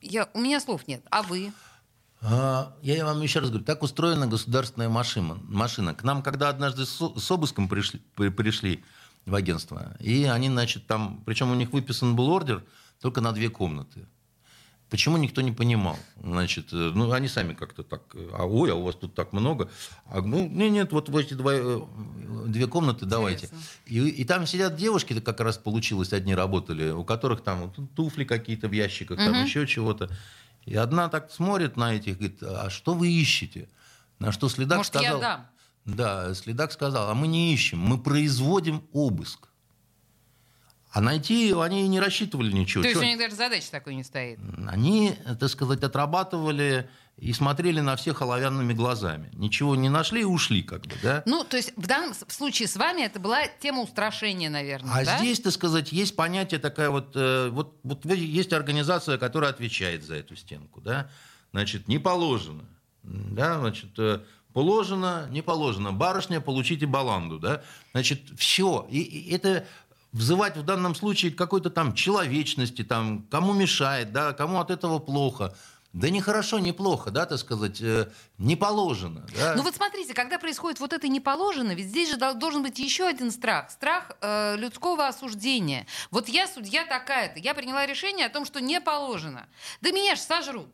[0.00, 1.02] я, у меня слов нет.
[1.10, 1.52] А вы?
[2.22, 5.38] А, я вам еще раз говорю, так устроена государственная машина.
[5.42, 5.94] машина.
[5.94, 8.84] К нам, когда однажды с, обыском пришли, пришли
[9.26, 12.64] в агентство, и они, значит, там, причем у них выписан был ордер
[13.00, 14.06] только на две комнаты.
[14.90, 15.96] Почему никто не понимал?
[16.20, 19.70] Значит, э, ну, они сами как-то так, а ой, а у вас тут так много.
[20.06, 21.80] А, ну, нет, нет, вот эти два, э,
[22.50, 23.48] две комнаты давайте.
[23.86, 28.68] И, и там сидят девушки, как раз получилось, одни работали, у которых там туфли какие-то
[28.68, 29.26] в ящиках, угу.
[29.26, 30.10] там еще чего-то.
[30.66, 33.68] И одна так смотрит на этих, говорит, а что вы ищете?
[34.18, 35.16] На что следак Может, сказал...
[35.16, 35.46] Я дам.
[35.86, 39.48] Да, следак сказал, а мы не ищем, мы производим обыск.
[40.92, 42.82] А найти они не рассчитывали ничего.
[42.82, 44.40] То есть у них даже задачи такой не стоит?
[44.66, 46.90] Они, так сказать, отрабатывали
[47.20, 49.30] и смотрели на всех оловянными глазами.
[49.34, 51.22] Ничего не нашли и ушли как бы, да?
[51.26, 55.18] Ну, то есть в данном случае с вами это была тема устрашения, наверное, А да?
[55.18, 60.14] здесь, так сказать, есть понятие такая вот, э, вот, вот есть организация, которая отвечает за
[60.16, 61.10] эту стенку, да?
[61.52, 62.64] Значит, не положено,
[63.02, 64.20] да, значит, э,
[64.54, 65.92] положено, не положено.
[65.92, 67.62] Барышня, получите баланду, да?
[67.92, 68.86] Значит, все.
[68.90, 69.66] И, и это
[70.12, 75.54] взывать в данном случае какой-то там человечности, там, кому мешает, да, кому от этого плохо.
[75.92, 79.26] Да не хорошо, не плохо, да, так сказать, э, не положено.
[79.36, 79.54] Да?
[79.56, 82.78] Ну вот смотрите, когда происходит вот это не положено, ведь здесь же дол- должен быть
[82.78, 83.70] еще один страх.
[83.72, 85.86] Страх э, людского осуждения.
[86.12, 89.48] Вот я судья такая-то, я приняла решение о том, что не положено.
[89.80, 90.68] Да меня ж сожрут.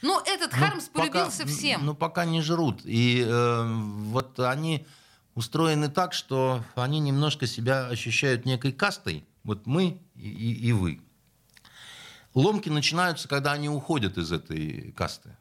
[0.00, 1.84] Ну этот Ну, Хармс пока- полюбился всем.
[1.84, 2.80] Ну, пока не жрут.
[2.84, 3.72] И э,
[4.06, 4.86] вот они
[5.34, 9.26] устроены так, что они немножко себя ощущают некой кастой.
[9.44, 11.02] Вот мы и, и- и вы.
[12.34, 15.36] Ломки начинаются, когда они уходят из этой касты.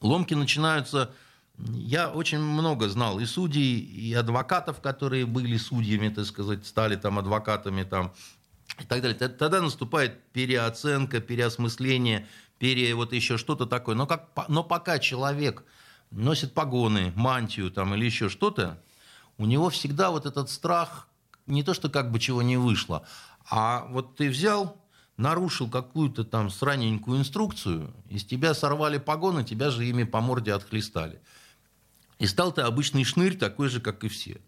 [0.00, 1.12] Ломки начинаются...
[1.56, 7.18] Я очень много знал и судей, и адвокатов, которые были судьями, так сказать, стали там
[7.18, 8.12] адвокатами там,
[8.78, 9.18] и так далее.
[9.18, 12.28] Тогда наступает переоценка, переосмысление,
[12.58, 13.96] пере вот еще что-то такое.
[13.96, 15.64] Но, как, но пока человек
[16.12, 18.80] носит погоны, мантию там, или еще что-то,
[19.36, 21.08] у него всегда вот этот страх,
[21.46, 23.06] не то, что как бы чего не вышло,
[23.50, 24.76] а вот ты взял,
[25.18, 31.20] нарушил какую-то там сраненькую инструкцию, из тебя сорвали погоны, тебя же ими по морде отхлестали.
[32.18, 34.40] И стал ты обычный шнырь, такой же, как и все.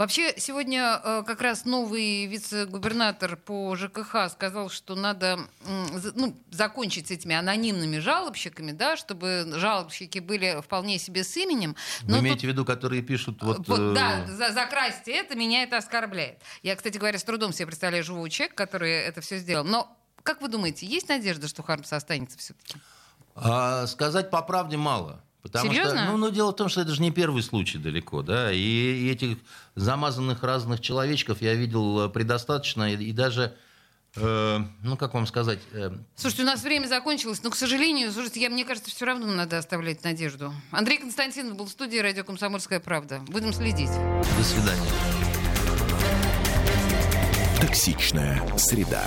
[0.00, 5.40] Вообще, сегодня э, как раз новый вице-губернатор по ЖКХ сказал, что надо
[6.14, 11.76] ну, закончить с этими анонимными жалобщиками, да, чтобы жалобщики были вполне себе с именем.
[12.00, 13.68] Вы Но тут- имеете в виду, которые пишут вот...
[13.68, 16.40] Вот, э, да, за, закрасьте это, меня это оскорбляет.
[16.62, 19.66] Я, кстати говоря, с трудом себе представляю живого человека, который это все сделал.
[19.66, 22.78] Но как вы думаете, есть надежда, что Хармс останется все-таки?
[23.34, 25.22] А, сказать по правде мало.
[25.42, 26.02] Потому Серьезно?
[26.02, 28.58] что, ну, ну, дело в том, что это же не первый случай далеко, да, и,
[28.58, 29.38] и этих
[29.74, 33.56] замазанных разных человечков я видел э, предостаточно, и, и даже,
[34.16, 38.40] э, ну, как вам сказать, э, Слушайте, у нас время закончилось, но, к сожалению, слушайте,
[38.40, 40.52] я, мне кажется, все равно надо оставлять надежду.
[40.72, 43.20] Андрей Константинов был в студии «Радио Комсомольская правда».
[43.28, 43.90] Будем следить.
[44.36, 44.90] до свидания.
[47.60, 49.06] Токсичная среда.